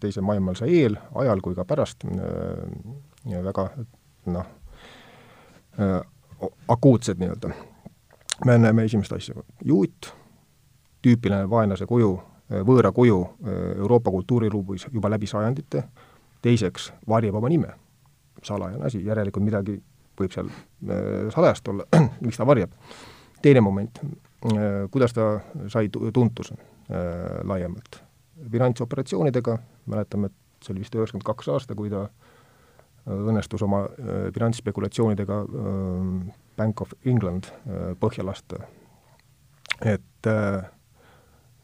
teise 0.00 0.22
maailmasõja 0.24 0.72
eel, 0.72 0.94
ajal 1.20 1.42
kui 1.44 1.52
ka 1.54 1.66
pärast 1.68 2.06
väga 2.08 3.64
noh, 4.32 4.46
akuutsed 6.68 7.20
nii-öelda. 7.20 7.50
me 8.46 8.58
näeme 8.58 8.84
esimest 8.88 9.12
asja, 9.12 9.34
juut, 9.64 10.08
tüüpiline 11.04 11.50
vaenlase 11.50 11.86
kuju, 11.86 12.14
võõra 12.48 12.92
kuju 12.96 13.18
Euroopa 13.76 14.10
kultuuriruumis 14.10 14.86
juba 14.92 15.10
läbi 15.12 15.28
sajandite, 15.28 15.82
teiseks 16.42 16.92
varjab 17.08 17.36
oma 17.40 17.50
nime, 17.52 17.74
salajane 18.42 18.86
asi, 18.88 19.02
järelikult 19.04 19.44
midagi 19.44 19.76
võib 20.18 20.32
seal 20.32 20.48
salajast 21.34 21.68
olla, 21.68 21.86
miks 22.24 22.40
ta 22.40 22.46
varjab. 22.48 22.72
teine 23.42 23.60
moment, 23.60 24.00
kuidas 24.90 25.12
ta 25.12 25.30
sai 25.68 25.88
tuntuse 25.92 26.56
laiemalt 27.44 28.02
finantsoperatsioonidega, 28.52 29.58
mäletame, 29.86 30.30
et 30.30 30.64
see 30.64 30.74
oli 30.74 30.84
vist 30.84 30.94
üheksakümmend 30.94 31.26
kaks 31.26 31.50
aasta, 31.52 31.76
kui 31.78 31.90
ta 31.92 32.04
äh, 32.06 33.14
õnnestus 33.14 33.62
oma 33.66 33.84
äh, 33.86 34.28
finantsspekulatsioonidega 34.34 35.38
äh, 35.42 36.10
Bank 36.58 36.82
of 36.82 36.94
England 37.06 37.52
põhja 38.02 38.24
lasta. 38.26 38.64
et 39.86 40.26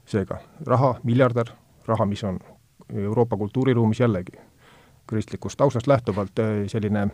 seega 0.07 0.39
raha, 0.67 0.95
miljardär, 1.03 1.53
raha, 1.87 2.07
mis 2.07 2.25
on 2.25 2.39
Euroopa 2.95 3.37
kultuuriruumis 3.37 4.01
jällegi 4.01 4.39
kristlikust 5.07 5.57
taustast 5.57 5.87
lähtuvalt 5.87 6.41
selline 6.67 7.09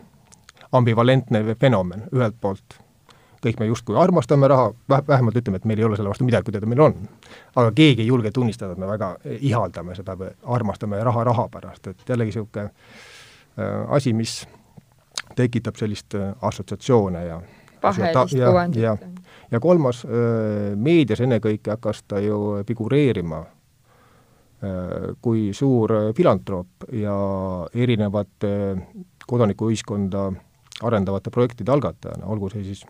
ambivalentne 0.71 1.43
fenomen, 1.59 2.07
ühelt 2.15 2.37
poolt 2.41 2.79
kõik 3.41 3.59
me 3.59 3.65
justkui 3.65 3.97
armastame 3.97 4.47
raha, 4.47 4.69
vähemalt 5.07 5.37
ütleme, 5.41 5.57
et 5.57 5.65
meil 5.65 5.79
ei 5.81 5.85
ole 5.87 5.97
selle 5.97 6.11
vastu 6.11 6.25
midagi, 6.27 6.45
kui 6.45 6.53
teda 6.53 6.69
meil 6.69 6.83
on. 6.85 6.93
aga 7.55 7.71
keegi 7.75 8.03
ei 8.03 8.07
julge 8.07 8.31
tunnistada, 8.31 8.75
et 8.75 8.81
me 8.81 8.87
väga 8.87 9.15
ihaldame 9.39 9.95
seda 9.97 10.15
või 10.17 10.29
armastame 10.57 10.99
raha 11.03 11.23
raha 11.23 11.47
pärast, 11.49 11.87
et 11.87 12.09
jällegi 12.09 12.35
niisugune 12.35 12.67
äh, 12.67 13.95
asi, 13.97 14.13
mis 14.13 14.43
tekitab 15.35 15.79
sellist 15.79 16.15
assotsiatsioone 16.41 17.25
ja 17.25 17.41
pahelist 17.81 18.37
kuvandit. 18.37 18.83
Ja, 19.51 19.59
kolmas 19.59 20.05
äh,, 20.05 20.75
meedias 20.75 21.21
ennekõike 21.21 21.75
hakkas 21.75 22.03
ta 22.07 22.21
ju 22.23 22.61
figureerima 22.67 23.41
äh, 23.41 25.11
kui 25.21 25.51
suur 25.53 26.13
filantroop 26.17 26.89
ja 26.93 27.17
erinevate 27.73 28.55
kodanikuühiskonda 29.27 30.31
arendavate 30.81 31.29
projektide 31.29 31.71
algatajana, 31.71 32.25
olgu 32.25 32.49
see 32.49 32.63
siis 32.71 32.81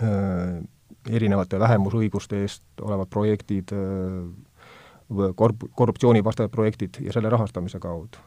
Äh, 0.00 0.62
erinevate 1.10 1.58
vähemusõiguste 1.60 2.42
eest 2.44 2.82
olevad 2.84 3.08
projektid, 3.12 3.72
äh, 3.72 5.30
korp-, 5.36 5.66
korruptsioonivastased 5.76 6.52
projektid 6.52 6.98
ja 7.04 7.12
selle 7.12 7.28
rahastamise 7.32 7.78
kaudu. 7.80 8.20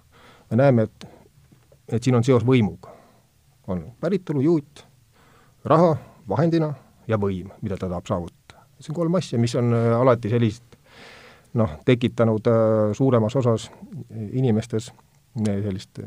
me 0.50 0.58
näeme, 0.58 0.84
et, 0.84 1.06
et 1.88 2.04
siin 2.04 2.16
on 2.16 2.24
seos 2.24 2.46
võimuga. 2.46 2.90
on 3.68 3.94
päritolu, 4.00 4.42
juut, 4.42 4.86
raha 5.66 5.96
vahendina 6.30 6.74
ja 7.08 7.20
võim, 7.20 7.52
mida 7.62 7.78
ta 7.78 7.90
tahab 7.90 8.08
saavutada. 8.08 8.66
see 8.80 8.92
on 8.92 8.96
kolm 8.96 9.16
asja, 9.16 9.40
mis 9.40 9.56
on 9.56 9.74
äh, 9.74 9.92
alati 10.00 10.30
sellist 10.30 10.78
noh, 11.54 11.78
tekitanud 11.86 12.48
suuremas 12.98 13.36
osas 13.36 13.70
inimestes 14.32 14.92
sellist 15.34 16.00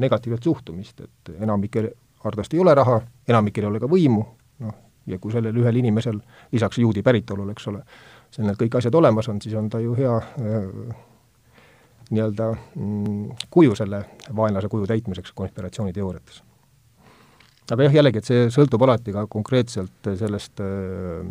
negatiivset 0.00 0.42
suhtumist, 0.42 1.00
et 1.00 1.30
enamikel 1.40 1.90
arvatavasti 2.20 2.56
ei 2.56 2.60
ole 2.60 2.74
raha, 2.74 3.00
enamikel 3.28 3.64
ei 3.64 3.68
ole 3.68 3.80
ka 3.80 3.88
võimu, 3.88 4.24
noh, 4.64 4.74
ja 5.06 5.18
kui 5.18 5.32
sellel 5.32 5.56
ühel 5.56 5.80
inimesel 5.80 6.18
lisaks 6.52 6.78
juudi 6.82 7.02
päritolule, 7.06 7.54
eks 7.54 7.68
ole, 7.72 7.82
seal 8.30 8.48
need 8.48 8.58
kõik 8.60 8.78
asjad 8.80 8.94
olemas 8.98 9.28
on, 9.32 9.40
siis 9.42 9.54
on 9.58 9.70
ta 9.70 9.80
ju 9.80 9.94
hea 9.98 10.16
äh, 10.16 11.06
nii-öelda 12.10 12.50
mm, 12.54 13.46
kuju 13.50 13.74
selle 13.78 14.04
vaenlase 14.36 14.68
kuju 14.68 14.86
täitmiseks 14.86 15.32
konspiratsiooniteooriates. 15.34 16.42
Aga 17.72 17.88
jah, 17.88 17.98
jällegi, 18.00 18.22
et 18.22 18.30
see 18.30 18.46
sõltub 18.54 18.82
alati 18.86 19.14
ka 19.14 19.26
konkreetselt 19.30 20.10
sellest 20.18 20.62
äh, 20.64 21.26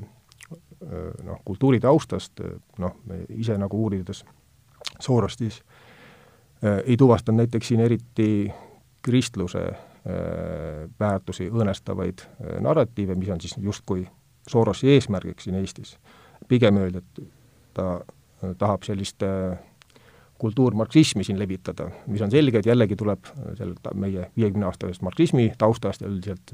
äh, 0.52 1.10
noh, 1.26 1.42
kultuuri 1.46 1.80
taustast, 1.84 2.44
noh, 2.82 3.00
me 3.10 3.24
ise 3.36 3.58
nagu 3.62 3.84
uurides 3.88 4.26
Sorostis 5.00 5.62
ei 6.66 6.96
tuvastanud 6.98 7.44
näiteks 7.44 7.68
siin 7.68 7.82
eriti 7.84 8.28
kristluse 9.04 9.66
Äh, 10.06 10.86
väärtusi 11.00 11.48
õõnestavaid 11.50 12.22
äh, 12.22 12.60
narratiive, 12.62 13.16
mis 13.18 13.30
on 13.34 13.40
siis 13.42 13.56
justkui 13.58 14.04
Sorosi 14.46 14.92
eesmärgiks 14.94 15.48
siin 15.48 15.56
Eestis. 15.58 15.96
pigem 16.48 16.78
öeldi, 16.78 17.02
et 17.02 17.24
ta 17.74 17.88
äh, 17.96 18.52
tahab 18.58 18.86
sellist 18.86 19.26
kultuurmarksismi 20.40 21.24
siin 21.24 21.40
levitada, 21.40 21.90
mis 22.08 22.22
on 22.22 22.32
selge, 22.32 22.60
et 22.60 22.66
jällegi 22.66 22.96
tuleb 23.00 23.30
sealt 23.58 23.92
meie 23.96 24.30
viiekümne 24.36 24.68
aastasest 24.68 25.02
marksismi 25.06 25.52
taustast 25.58 26.02
ja 26.04 26.10
üldiselt 26.12 26.52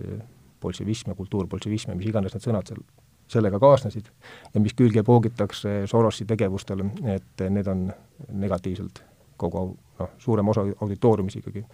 bolševism 0.61 1.09
ja 1.09 1.15
kultuurbolševism 1.15 1.91
ja 1.91 1.97
mis 1.97 2.11
iganes 2.11 2.35
need 2.35 2.45
sõnad 2.45 2.69
seal 2.69 2.83
sellega 3.31 3.59
kaasnesid 3.59 4.11
ja 4.53 4.61
mis 4.61 4.75
külge 4.77 5.03
poogitakse 5.07 5.81
Sorosi 5.89 6.27
tegevustele, 6.29 6.85
et 7.15 7.45
need 7.49 7.67
on 7.71 7.87
negatiivselt 8.43 9.03
kogu 9.41 9.65
noh, 9.99 10.13
suurem 10.21 10.51
osa 10.53 10.65
auditooriumis 10.81 11.39
ikkagi 11.39 11.65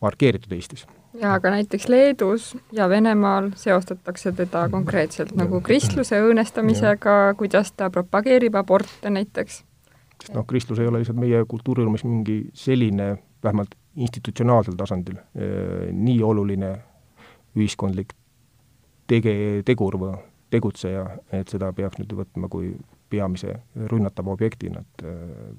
markeeritud 0.00 0.52
Eestis. 0.52 0.86
jaa, 1.20 1.34
aga 1.34 1.50
näiteks 1.50 1.88
Leedus 1.88 2.56
ja 2.72 2.88
Venemaal 2.88 3.50
seostatakse 3.54 4.32
teda 4.32 4.68
konkreetselt 4.70 5.34
nagu 5.34 5.60
kristluse 5.60 6.20
õõnestamisega, 6.22 7.16
kuidas 7.40 7.72
ta 7.72 7.90
propageerib 7.90 8.54
aborte 8.54 9.10
näiteks. 9.10 9.64
Sest 10.22 10.34
noh, 10.34 10.46
kristlus 10.46 10.82
ei 10.82 10.90
ole 10.90 11.02
lihtsalt 11.02 11.18
meie 11.20 11.44
kultuuriruumis 11.48 12.04
mingi 12.04 12.38
selline, 12.54 13.10
vähemalt 13.42 13.74
institutsionaalsel 13.96 14.76
tasandil, 14.78 15.18
eh, 15.38 15.88
nii 15.92 16.22
oluline 16.22 16.72
ühiskondlik 17.56 18.14
tege-, 19.10 19.62
tegur 19.66 19.98
või 20.00 20.14
tegutseja, 20.50 21.04
et 21.32 21.50
seda 21.52 21.72
peaks 21.76 22.00
nüüd 22.00 22.14
võtma 22.22 22.48
kui 22.48 22.72
peamise 23.08 23.58
rünnatava 23.90 24.32
objektina, 24.32 24.80
et 24.80 25.04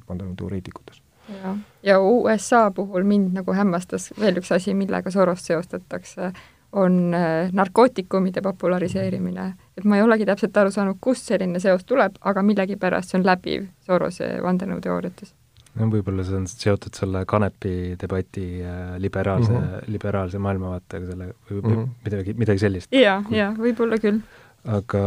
vandenõuteoreetikutes 0.10 1.02
ja, 1.44 1.56
ja 1.84 2.00
USA 2.00 2.72
puhul 2.72 3.04
mind 3.04 3.34
nagu 3.38 3.54
hämmastas 3.54 4.10
veel 4.20 4.40
üks 4.42 4.52
asi, 4.56 4.74
millega 4.78 5.12
Sorost 5.12 5.50
seostatakse, 5.50 6.32
on 6.72 7.14
äh, 7.14 7.50
narkootikumide 7.52 8.42
populariseerimine. 8.46 9.54
Et 9.80 9.90
ma 9.90 10.00
ei 10.00 10.06
olegi 10.06 10.28
täpselt 10.30 10.58
aru 10.62 10.72
saanud, 10.76 11.00
kust 11.02 11.30
selline 11.32 11.60
seos 11.64 11.86
tuleb, 11.90 12.18
aga 12.22 12.44
millegipärast 12.46 13.14
see 13.14 13.20
on 13.20 13.28
läbiv 13.28 13.68
Sorose 13.88 14.32
vandenõuteooriates 14.46 15.34
no 15.80 15.88
võib-olla 15.94 16.26
see 16.28 16.40
on 16.40 16.48
seotud 16.52 16.98
selle 16.98 17.24
kanepi 17.30 17.96
debati 18.02 18.48
äh, 18.64 18.98
liberaalse 19.02 19.52
mm, 19.52 19.62
-hmm. 19.68 19.94
liberaalse 19.96 20.42
maailmavaatega, 20.42 21.12
selle 21.12 21.32
või 21.50 21.62
mm 21.62 21.76
-hmm. 21.76 21.94
midagi, 22.08 22.34
midagi 22.46 22.66
sellist. 22.66 22.94
jaa, 22.94 23.22
jaa, 23.30 23.54
võib-olla 23.58 24.02
küll. 24.02 24.20
aga 24.66 25.06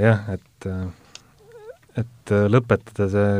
jah, 0.00 0.28
et, 0.36 0.70
et 2.04 2.36
lõpetada 2.52 3.08
see 3.10 3.32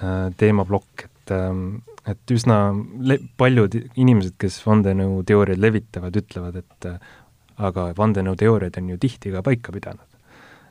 Äh, 0.00 0.30
teemaplokk, 0.40 1.02
et, 1.04 1.30
ähm, 1.36 1.82
et 2.08 2.32
üsna 2.32 2.70
le-, 3.04 3.18
paljud 3.36 3.74
inimesed, 4.00 4.32
kes 4.40 4.54
vandenõuteooriaid 4.64 5.60
levitavad, 5.60 6.14
ütlevad, 6.16 6.56
et 6.62 6.86
äh, 6.88 7.10
aga 7.60 7.90
vandenõuteooriad 7.98 8.78
on 8.80 8.92
ju 8.94 8.98
tihti 9.00 9.32
ka 9.34 9.42
paika 9.46 9.72
pidanud. 9.72 10.06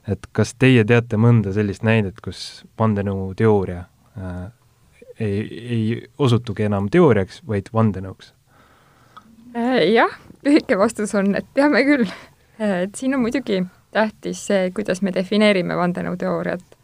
et 0.08 0.28
kas 0.32 0.56
teie 0.56 0.84
teate 0.88 1.18
mõnda 1.18 1.54
sellist 1.54 1.84
näidet, 1.84 2.22
kus 2.24 2.64
vandenõuteooria 2.80 3.84
äh, 4.18 4.40
ei, 5.20 5.38
ei 5.76 6.08
osutugi 6.18 6.66
enam 6.66 6.90
teooriaks, 6.90 7.44
vaid 7.48 7.70
vandenõuks? 7.74 8.34
Äh, 9.56 9.84
jah, 9.92 10.18
lühike 10.46 10.78
vastus 10.78 11.14
on, 11.16 11.36
et 11.36 11.46
teame 11.54 11.84
küll. 11.86 12.10
et 12.60 12.96
siin 12.96 13.14
on 13.16 13.22
muidugi 13.22 13.64
tähtis 13.92 14.46
see, 14.48 14.72
kuidas 14.76 15.02
me 15.02 15.14
defineerime 15.14 15.78
vandenõuteooriat 15.78 16.80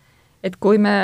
et 0.46 0.58
kui 0.62 0.78
me 0.78 0.96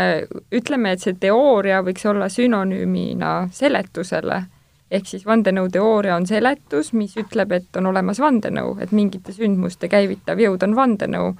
ütleme, 0.54 0.94
et 0.94 1.02
see 1.02 1.16
teooria 1.18 1.82
võiks 1.86 2.06
olla 2.10 2.28
sünonüümina 2.30 3.32
seletusele, 3.56 4.44
ehk 4.92 5.08
siis 5.08 5.26
vandenõuteooria 5.26 6.16
on 6.20 6.28
seletus, 6.28 6.92
mis 6.94 7.16
ütleb, 7.20 7.54
et 7.56 7.80
on 7.80 7.88
olemas 7.92 8.20
vandenõu, 8.20 8.76
et 8.84 8.92
mingite 8.96 9.34
sündmuste 9.36 9.88
käivitav 9.92 10.40
jõud 10.42 10.64
on 10.68 10.76
vandenõu, 10.76 11.34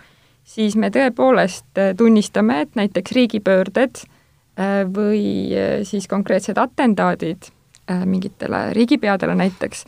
siis 0.48 0.78
me 0.80 0.92
tõepoolest 0.94 1.80
äh, 1.80 1.96
tunnistame, 1.98 2.62
et 2.66 2.78
näiteks 2.80 3.16
riigipöörded 3.18 4.04
äh, 4.04 4.84
või 4.88 5.24
äh, 5.56 5.82
siis 5.88 6.08
konkreetsed 6.12 6.62
atendaadid 6.62 7.52
mingitele 8.08 8.70
riigipeadele 8.72 9.34
näiteks 9.36 9.82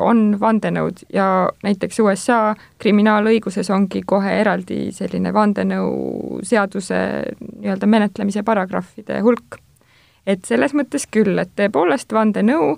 on 0.00 0.38
vandenõud 0.40 1.02
ja 1.12 1.50
näiteks 1.66 1.98
USA 2.00 2.54
kriminaalõiguses 2.80 3.68
ongi 3.74 4.00
kohe 4.06 4.30
eraldi 4.38 4.86
selline 4.94 5.32
vandenõu 5.34 6.38
seaduse 6.46 7.00
nii-öelda 7.42 7.90
menetlemise 7.90 8.46
paragrahvide 8.46 9.18
hulk. 9.26 9.58
Et 10.26 10.44
selles 10.44 10.74
mõttes 10.74 11.06
küll, 11.10 11.38
et 11.38 11.50
tõepoolest 11.56 12.12
vandenõu 12.12 12.76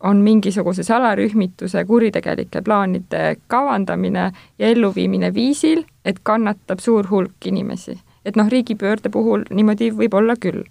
on 0.00 0.22
mingisuguse 0.24 0.82
salarühmituse 0.82 1.84
kuritegelike 1.84 2.62
plaanide 2.64 3.36
kavandamine 3.46 4.30
ja 4.58 4.68
elluviimine 4.68 5.34
viisil, 5.34 5.84
et 6.04 6.22
kannatab 6.22 6.80
suur 6.80 7.06
hulk 7.10 7.46
inimesi. 7.46 7.98
et 8.24 8.36
noh, 8.36 8.48
riigipöörde 8.48 9.08
puhul 9.08 9.44
niimoodi 9.50 9.90
võib 9.90 10.14
olla 10.14 10.36
küll. 10.36 10.64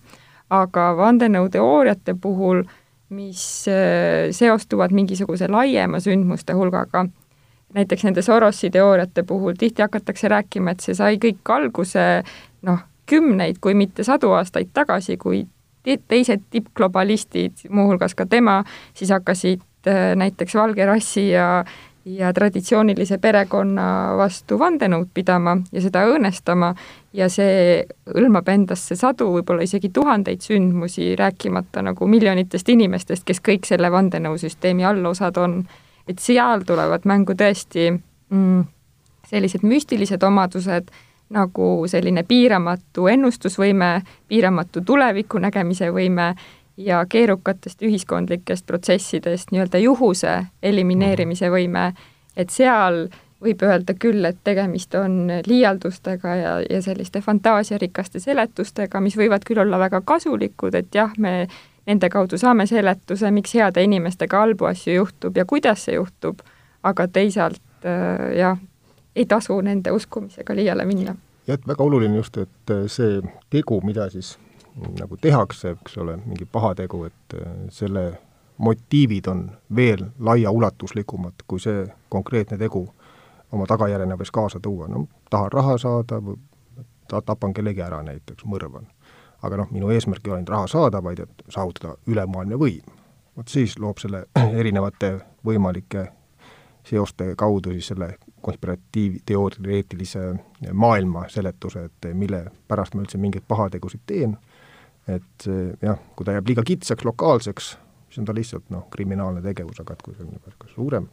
aga 0.50 0.96
vandenõuteooriate 0.98 2.16
puhul 2.22 2.64
mis 3.10 3.68
äh, 3.68 4.32
seostuvad 4.32 4.92
mingisuguse 4.92 5.48
laiema 5.48 6.00
sündmuste 6.00 6.54
hulgaga, 6.54 7.06
näiteks 7.74 8.04
nende 8.04 8.22
Sorosi 8.22 8.70
teooriate 8.70 9.24
puhul 9.24 9.54
tihti 9.58 9.82
hakatakse 9.82 10.28
rääkima, 10.28 10.72
et 10.72 10.86
see 10.86 10.94
sai 10.98 11.18
kõik 11.22 11.54
alguse 11.54 12.06
noh, 12.62 12.84
kümneid, 13.10 13.58
kui 13.62 13.74
mitte 13.74 14.04
sadu 14.06 14.32
aastaid 14.38 14.70
tagasi, 14.74 15.18
kui 15.18 15.48
teised 15.84 16.42
tippglobalistid, 16.52 17.66
muuhulgas 17.70 18.16
ka 18.16 18.26
tema, 18.26 18.64
siis 18.94 19.12
hakkasid 19.16 19.62
äh, 19.88 20.16
näiteks 20.16 20.56
valge 20.56 20.86
rassi 20.86 21.30
ja 21.30 21.66
ja 22.06 22.34
traditsioonilise 22.34 23.18
perekonna 23.18 24.16
vastu 24.18 24.60
vandenõud 24.60 25.10
pidama 25.14 25.58
ja 25.72 25.82
seda 25.84 26.06
õõnestama 26.10 26.72
ja 27.14 27.28
see 27.30 27.84
hõlmab 28.08 28.50
endasse 28.50 28.96
sadu, 28.98 29.28
võib-olla 29.36 29.66
isegi 29.68 29.92
tuhandeid 29.94 30.42
sündmusi, 30.42 31.12
rääkimata 31.20 31.84
nagu 31.86 32.08
miljonitest 32.08 32.70
inimestest, 32.70 33.26
kes 33.28 33.44
kõik 33.46 33.68
selle 33.70 33.92
vandenõusüsteemi 33.92 34.86
allosad 34.86 35.38
on. 35.38 35.64
et 36.08 36.20
seal 36.20 36.64
tulevad 36.66 37.06
mängu 37.06 37.36
tõesti 37.38 37.92
mm, 37.94 38.64
sellised 39.30 39.64
müstilised 39.64 40.24
omadused 40.24 40.90
nagu 41.30 41.70
selline 41.88 42.24
piiramatu 42.28 43.08
ennustusvõime, 43.08 44.02
piiramatu 44.28 44.82
tuleviku 44.86 45.38
nägemise 45.38 45.92
võime 45.94 46.34
ja 46.78 47.04
keerukatest 47.10 47.82
ühiskondlikest 47.86 48.66
protsessidest 48.66 49.52
nii-öelda 49.52 49.82
juhuse 49.84 50.36
elimineerimise 50.64 51.52
võime, 51.52 51.92
et 52.38 52.50
seal 52.50 53.08
võib 53.44 53.64
öelda 53.64 53.96
küll, 54.00 54.26
et 54.26 54.40
tegemist 54.44 54.96
on 55.00 55.28
liialdustega 55.46 56.36
ja, 56.36 56.54
ja 56.70 56.82
selliste 56.84 57.22
fantaasiarikaste 57.22 58.20
seletustega, 58.20 59.00
mis 59.04 59.16
võivad 59.18 59.46
küll 59.48 59.62
olla 59.64 59.80
väga 59.80 60.02
kasulikud, 60.02 60.76
et 60.76 60.96
jah, 60.96 61.14
me 61.18 61.48
nende 61.88 62.10
kaudu 62.10 62.38
saame 62.38 62.68
seletuse, 62.70 63.32
miks 63.32 63.56
heade 63.56 63.84
inimestega 63.84 64.44
halbu 64.44 64.70
asju 64.70 65.00
juhtub 65.00 65.38
ja 65.38 65.46
kuidas 65.50 65.88
see 65.88 65.96
juhtub, 65.96 66.44
aga 66.84 67.08
teisalt 67.08 67.62
äh, 67.88 68.30
jah, 68.38 68.60
ei 69.20 69.26
tasu 69.26 69.60
nende 69.62 69.92
uskumisega 69.92 70.56
liiale 70.56 70.86
minna. 70.88 71.16
jah, 71.48 71.60
et 71.60 71.68
väga 71.68 71.84
oluline 71.84 72.16
just, 72.16 72.38
et 72.38 72.74
see 72.88 73.22
tegu, 73.50 73.82
mida 73.84 74.10
siis 74.10 74.38
nagu 75.00 75.18
tehakse, 75.22 75.76
eks 75.76 75.98
ole, 75.98 76.18
mingi 76.26 76.46
pahategu, 76.46 77.04
et 77.04 77.36
äh, 77.36 77.48
selle 77.70 78.06
motiivid 78.58 79.28
on 79.28 79.52
veel 79.76 80.06
laiaulatuslikumad 80.20 81.44
kui 81.48 81.60
see 81.60 81.88
konkreetne 82.10 82.58
tegu 82.58 82.84
oma 83.52 83.66
tagajärjena 83.68 84.18
võis 84.20 84.32
kaasa 84.36 84.60
tuua, 84.60 84.88
no 84.88 85.08
tahan 85.30 85.52
raha 85.52 85.78
saada 85.78 86.22
ta-, 87.08 87.22
tapan 87.26 87.54
kellegi 87.54 87.82
ära 87.82 88.02
näiteks, 88.04 88.46
mõrvan. 88.46 88.88
aga 89.42 89.58
noh, 89.58 89.70
minu 89.72 89.90
eesmärk 89.96 90.26
ei 90.28 90.32
ole 90.32 90.42
ainult 90.42 90.50
raha 90.50 90.68
saada, 90.68 91.04
vaid 91.04 91.20
et 91.24 91.44
saavutada 91.50 91.96
ülemaailmne 92.08 92.60
võim. 92.60 92.96
vot 93.38 93.48
siis 93.48 93.80
loob 93.80 93.98
selle 93.98 94.26
erinevate 94.62 95.14
võimalike 95.46 96.10
seoste 96.84 97.34
kaudu 97.36 97.72
siis 97.72 97.88
selle 97.94 98.16
konspiratiivteoreetilise 98.42 100.24
maailma 100.74 101.26
seletuse, 101.30 101.84
et 101.90 102.10
mille 102.14 102.46
pärast 102.68 102.96
ma 102.96 103.04
üldse 103.04 103.20
mingeid 103.22 103.46
pahategusid 103.48 104.06
teen 104.08 104.38
et 105.10 105.48
jah, 105.82 106.00
kui 106.16 106.28
ta 106.28 106.36
jääb 106.38 106.50
liiga 106.50 106.64
kitsaks, 106.66 107.06
lokaalseks, 107.08 107.70
siis 108.10 108.22
on 108.22 108.28
ta 108.28 108.36
lihtsalt 108.36 108.70
noh, 108.74 108.88
kriminaalne 108.94 109.42
tegevus, 109.46 109.82
aga 109.82 109.96
et 109.96 110.04
kui 110.06 110.16
see 110.16 110.26
on 110.26 110.32
niisugune 110.34 110.74
suurem 110.74 111.10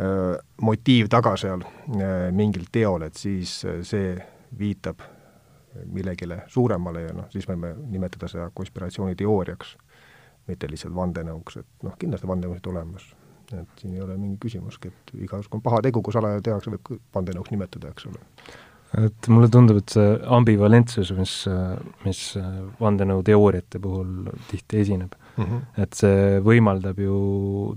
öö, 0.00 0.38
motiiv 0.62 1.10
taga 1.12 1.36
seal 1.40 1.64
öö, 1.64 2.30
mingil 2.36 2.68
teol, 2.72 3.06
et 3.06 3.16
siis 3.20 3.58
see 3.88 4.16
viitab 4.58 5.04
millegile 5.92 6.42
suuremale 6.52 7.06
ja 7.06 7.14
noh, 7.16 7.28
siis 7.32 7.48
võime 7.48 7.74
nimetada 7.92 8.28
seda 8.32 8.48
konspiratsiooniteooriaks, 8.56 9.76
mitte 10.48 10.70
lihtsalt 10.70 10.94
vandenõuks, 10.96 11.60
et 11.60 11.86
noh, 11.86 11.96
kindlasti 12.00 12.28
vandenõusid 12.28 12.68
olemas. 12.72 13.10
Et 13.52 13.82
siin 13.82 13.94
ei 13.94 14.00
ole 14.04 14.16
mingi 14.16 14.38
küsimuski, 14.42 14.88
et 14.88 15.12
igasugune 15.26 15.62
paha 15.62 15.82
tegu, 15.86 16.02
kui 16.02 16.12
salaja 16.12 16.40
tehakse, 16.40 16.70
võib 16.70 17.02
vandenõuks 17.14 17.54
nimetada, 17.54 17.92
eks 17.94 18.08
ole 18.10 18.22
et 18.94 19.28
mulle 19.32 19.48
tundub, 19.52 19.80
et 19.80 19.92
see 19.92 20.14
ambivalentsus, 20.36 21.10
mis, 21.16 21.34
mis 22.06 22.22
vandenõuteooriate 22.80 23.80
puhul 23.82 24.30
tihti 24.50 24.80
esineb 24.84 25.14
mm, 25.18 25.44
-hmm. 25.44 25.62
et 25.82 25.98
see 25.98 26.40
võimaldab 26.44 27.00
ju 27.02 27.18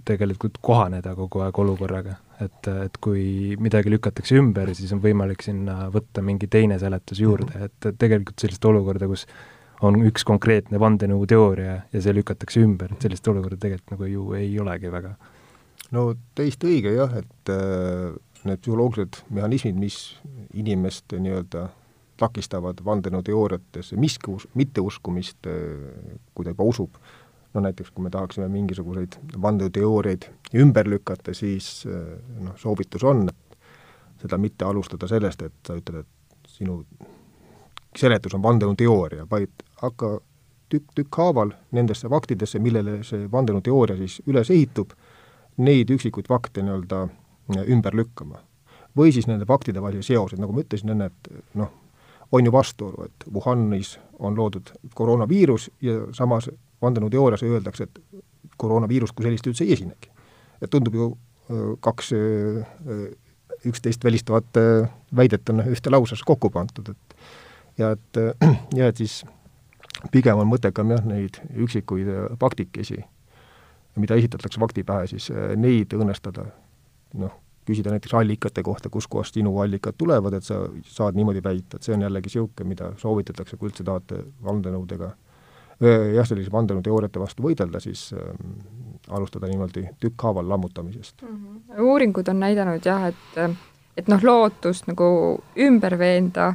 tegelikult 0.05 0.59
kohaneda 0.61 1.15
kogu 1.17 1.43
aeg 1.45 1.59
olukorraga. 1.59 2.15
et, 2.39 2.67
et 2.85 2.97
kui 3.03 3.55
midagi 3.59 3.89
lükatakse 3.91 4.37
ümber, 4.39 4.69
siis 4.75 4.93
on 4.95 5.01
võimalik 5.03 5.41
sinna 5.43 5.89
võtta 5.91 6.21
mingi 6.21 6.47
teine 6.47 6.79
seletus 6.79 7.19
juurde 7.19 7.51
mm, 7.55 7.65
-hmm. 7.65 7.65
et 7.89 7.97
tegelikult 7.97 8.39
sellist 8.39 8.65
olukorda, 8.65 9.07
kus 9.07 9.25
on 9.81 9.95
üks 10.03 10.23
konkreetne 10.27 10.79
vandenõuteooria 10.79 11.81
ja 11.93 12.01
see 12.01 12.13
lükatakse 12.13 12.61
ümber, 12.61 12.93
et 12.93 13.01
sellist 13.01 13.27
olukorda 13.27 13.57
tegelikult 13.57 13.91
nagu 13.95 14.05
ju 14.05 14.33
ei 14.33 14.59
olegi 14.59 14.91
väga. 14.91 15.15
No 15.95 16.09
täiesti 16.35 16.73
õige 16.73 16.95
jah, 16.95 17.13
et 17.21 17.53
äh 17.53 18.17
need 18.47 18.61
psühholoogilised 18.63 19.23
mehhanismid, 19.35 19.75
mis 19.79 19.97
inimest 20.55 21.11
nii-öelda 21.11 21.65
takistavad 22.19 22.81
vandenõuteooriatesse 22.85 23.97
miskus, 23.99 24.47
mitteuskumist, 24.59 25.47
kui 26.35 26.45
ta 26.45 26.53
juba 26.53 26.67
usub, 26.67 26.95
no 27.53 27.63
näiteks 27.63 27.91
kui 27.95 28.05
me 28.05 28.11
tahaksime 28.13 28.49
mingisuguseid 28.51 29.17
vandenõuteooriaid 29.41 30.29
ümber 30.59 30.89
lükata, 30.91 31.33
siis 31.35 31.85
noh, 31.87 32.57
soovitus 32.59 33.03
on 33.07 33.27
seda 34.19 34.37
mitte 34.37 34.67
alustada 34.67 35.07
sellest, 35.07 35.45
et 35.47 35.67
sa 35.67 35.77
ütled, 35.79 36.03
et 36.03 36.51
sinu 36.59 36.81
seletus 37.95 38.35
on 38.35 38.43
vandenõuteooria, 38.43 39.25
vaid 39.31 39.63
hakka 39.81 40.17
tükk 40.69 40.91
tükkhaaval 40.95 41.53
nendesse 41.73 42.09
faktidesse, 42.11 42.59
millele 42.61 42.99
see 43.07 43.29
vandenõuteooria 43.31 43.97
siis 43.97 44.19
üles 44.27 44.51
ehitub, 44.53 44.91
neid 45.59 45.91
üksikuid 45.91 46.29
fakte 46.29 46.63
nii-öelda 46.63 47.07
ümber 47.67 47.95
lükkama. 47.95 48.43
või 48.97 49.11
siis 49.13 49.27
nende 49.29 49.45
faktide 49.45 49.81
vahelisi 49.81 50.13
seoseid, 50.13 50.39
nagu 50.41 50.53
ma 50.53 50.63
ütlesin 50.63 50.89
enne, 50.91 51.05
et 51.05 51.27
noh, 51.55 51.69
on 52.31 52.45
ju 52.45 52.51
vastuolu, 52.51 53.05
et 53.05 53.25
Wuhanis 53.33 53.99
on 54.19 54.35
loodud 54.35 54.71
koroonaviirus 54.97 55.69
ja 55.81 55.93
samas 56.11 56.49
vandenõuteoorias 56.81 57.43
öeldakse, 57.45 57.85
et 57.85 58.23
koroonaviirust 58.57 59.15
kui 59.15 59.27
sellist 59.27 59.47
üldse 59.47 59.63
ei 59.63 59.73
esinegi. 59.77 60.09
et 60.61 60.69
tundub 60.69 60.95
ju 60.95 61.17
kaks 61.79 62.11
üksteist 63.65 64.03
välistavat 64.03 64.59
väidet 65.15 65.49
on 65.49 65.63
ühte 65.63 65.91
lausesse 65.91 66.25
kokku 66.25 66.49
pandud, 66.49 66.89
et 66.89 67.15
ja 67.77 67.91
et, 67.91 68.19
ja 68.79 68.87
et 68.87 68.97
siis 68.97 69.23
pigem 70.11 70.39
on 70.39 70.49
mõttekam 70.49 70.91
jah, 70.93 71.05
neid 71.05 71.39
üksikuid 71.55 72.09
faktikesi, 72.39 73.03
mida 73.97 74.15
esitatakse 74.15 74.59
fakti 74.59 74.83
pähe, 74.83 75.07
siis 75.07 75.31
neid 75.57 75.93
õnnestada 75.97 76.45
noh, 77.19 77.33
küsida 77.69 77.93
näiteks 77.93 78.13
allikate 78.17 78.63
kohta, 78.63 78.89
kuskohast 78.89 79.33
sinu 79.37 79.53
allikad 79.61 79.97
tulevad, 79.97 80.33
et 80.37 80.45
sa 80.45 80.61
saad 80.85 81.17
niimoodi 81.17 81.43
väita, 81.43 81.77
et 81.77 81.85
see 81.85 81.95
on 81.95 82.05
jällegi 82.05 82.31
niisugune, 82.31 82.69
mida 82.69 82.93
soovitatakse, 82.97 83.57
kui 83.57 83.69
üldse 83.69 83.85
tahate 83.85 84.23
vandenõudega 84.45 85.11
jah, 86.13 86.27
sellise 86.27 86.51
vandenõuteooriate 86.51 87.21
vastu 87.21 87.45
võidelda, 87.45 87.79
siis 87.83 88.09
äh, 88.13 88.31
alustada 89.15 89.47
niimoodi 89.47 89.85
tükkhaaval 89.99 90.49
lammutamisest 90.49 91.21
mm. 91.21 91.37
-hmm. 91.37 91.81
uuringud 91.81 92.27
on 92.27 92.39
näidanud 92.39 92.85
jah, 92.85 93.07
et, 93.07 93.59
et 93.97 94.07
noh, 94.07 94.23
lootust 94.23 94.87
nagu 94.87 95.39
ümber 95.57 95.97
veenda 95.99 96.53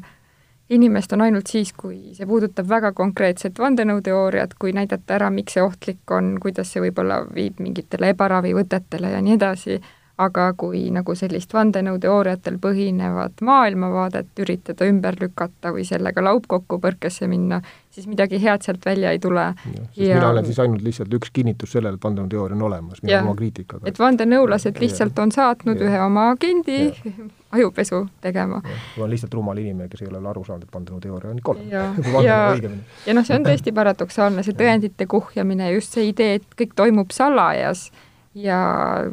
inimest 0.71 1.13
on 1.13 1.21
ainult 1.21 1.51
siis, 1.51 1.73
kui 1.77 2.15
see 2.17 2.27
puudutab 2.27 2.69
väga 2.69 2.93
konkreetset 2.97 3.59
vandenõuteooriat, 3.59 4.57
kui 4.59 4.73
näidata 4.73 5.19
ära, 5.19 5.31
miks 5.31 5.57
see 5.57 5.65
ohtlik 5.65 6.15
on, 6.17 6.39
kuidas 6.41 6.73
see 6.73 6.83
võib-olla 6.87 7.21
viib 7.35 7.61
mingitele 7.61 8.15
ebaravivõtetele 8.15 9.13
ja 9.13 9.21
nii 9.25 9.37
edasi 9.37 9.81
aga 10.19 10.53
kui 10.55 10.85
nagu 10.95 11.15
sellist 11.19 11.55
vandenõuteooriatel 11.55 12.61
põhinevat 12.63 13.41
maailmavaadet 13.43 14.43
üritada 14.45 14.87
ümber 14.87 15.17
lükata 15.19 15.73
või 15.75 15.83
sellega 15.89 16.23
laupkokkupõrkesse 16.23 17.27
minna, 17.31 17.59
siis 17.91 18.07
midagi 18.07 18.39
head 18.43 18.63
sealt 18.63 18.87
välja 18.87 19.11
ei 19.11 19.19
tule. 19.19 19.49
Ja... 19.97 20.15
mina 20.15 20.29
olen 20.29 20.47
siis 20.47 20.61
ainult 20.63 20.87
lihtsalt 20.87 21.15
üks 21.19 21.35
kinnitus 21.35 21.75
sellele, 21.75 21.99
et 21.99 22.07
vandenõuteooria 22.07 22.55
on 22.55 22.63
olemas, 22.71 23.03
mina 23.03 23.25
oma 23.25 23.35
kriitikaga. 23.39 23.89
et 23.91 23.99
vandenõulased 23.99 24.79
lihtsalt 24.81 25.19
on 25.19 25.35
saatnud 25.35 25.83
ja. 25.83 25.91
ühe 25.91 26.05
oma 26.07 26.29
agendi 26.37 26.79
ja. 26.85 27.13
ajupesu 27.59 28.05
tegema. 28.23 28.63
ma 28.63 29.03
olen 29.03 29.17
lihtsalt 29.17 29.35
rumal 29.35 29.59
inimene, 29.59 29.91
kes 29.91 30.07
ei 30.07 30.13
ole 30.13 30.21
veel 30.21 30.31
aru 30.31 30.47
saanud, 30.47 30.69
et 30.69 30.79
vandenõuteooria 30.79 31.35
on 31.35 31.43
ikka 31.43 31.57
olemas. 31.57 32.15
ja, 32.31 32.39
ja, 32.63 32.73
ja 33.09 33.19
noh, 33.19 33.27
see 33.27 33.35
on 33.35 33.51
tõesti 33.51 33.75
paradoksaalne, 33.75 34.47
see 34.47 34.63
tõendite 34.63 35.11
kuhjamine, 35.11 35.75
just 35.75 35.99
see 35.99 36.13
idee, 36.15 36.39
et 36.39 36.61
kõik 36.63 36.79
toimub 36.79 37.11
salajas 37.11 37.89
ja 38.35 38.59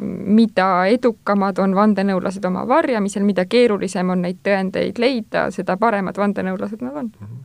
mida 0.00 0.68
edukamad 0.90 1.58
on 1.62 1.76
vandenõulased 1.78 2.44
oma 2.48 2.64
varjamisel, 2.68 3.24
mida 3.26 3.44
keerulisem 3.46 4.10
on 4.10 4.24
neid 4.26 4.42
tõendeid 4.44 4.98
leida, 5.02 5.46
seda 5.54 5.76
paremad 5.80 6.18
vandenõulased 6.18 6.82
nad 6.82 6.98
on. 7.04 7.10
Mhm. 7.20 7.40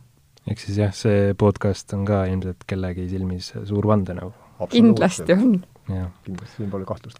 ehk 0.51 0.59
siis 0.63 0.77
jah, 0.79 0.93
see 0.95 1.33
podcast 1.37 1.93
on 1.93 2.05
ka 2.07 2.25
ilmselt 2.31 2.63
kellegi 2.67 3.09
silmis 3.09 3.53
suur 3.63 3.87
vandenõu. 3.87 4.31
kindlasti 4.71 5.33
on. 5.33 5.59
kindlasti, 6.25 6.55
siin 6.55 6.71
pole 6.71 6.85
kahtlust 6.85 7.19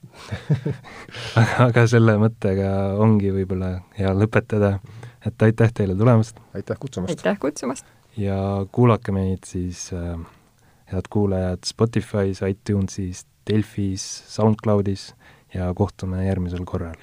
aga, 1.67 1.85
selle 1.87 2.17
mõttega 2.17 2.71
ongi 2.97 3.31
võib-olla 3.31 3.77
hea 3.99 4.13
lõpetada, 4.13 4.79
et 5.25 5.41
aitäh 5.41 5.71
teile 5.73 5.95
tulemast! 5.95 6.41
aitäh 6.55 6.79
kutsumast! 6.79 7.13
aitäh 7.13 7.39
kutsumast! 7.39 7.85
ja 8.17 8.65
kuulake 8.71 9.13
meid 9.13 9.45
siis 9.45 9.91
äh, 9.93 10.17
head 10.91 11.09
kuulajad 11.09 11.67
Spotify's, 11.67 12.41
iTunes'is, 12.41 13.25
Delfis, 13.47 14.23
SoundCloudis 14.27 15.13
ja 15.53 15.73
kohtume 15.73 16.25
järgmisel 16.27 16.65
korral. 16.65 16.95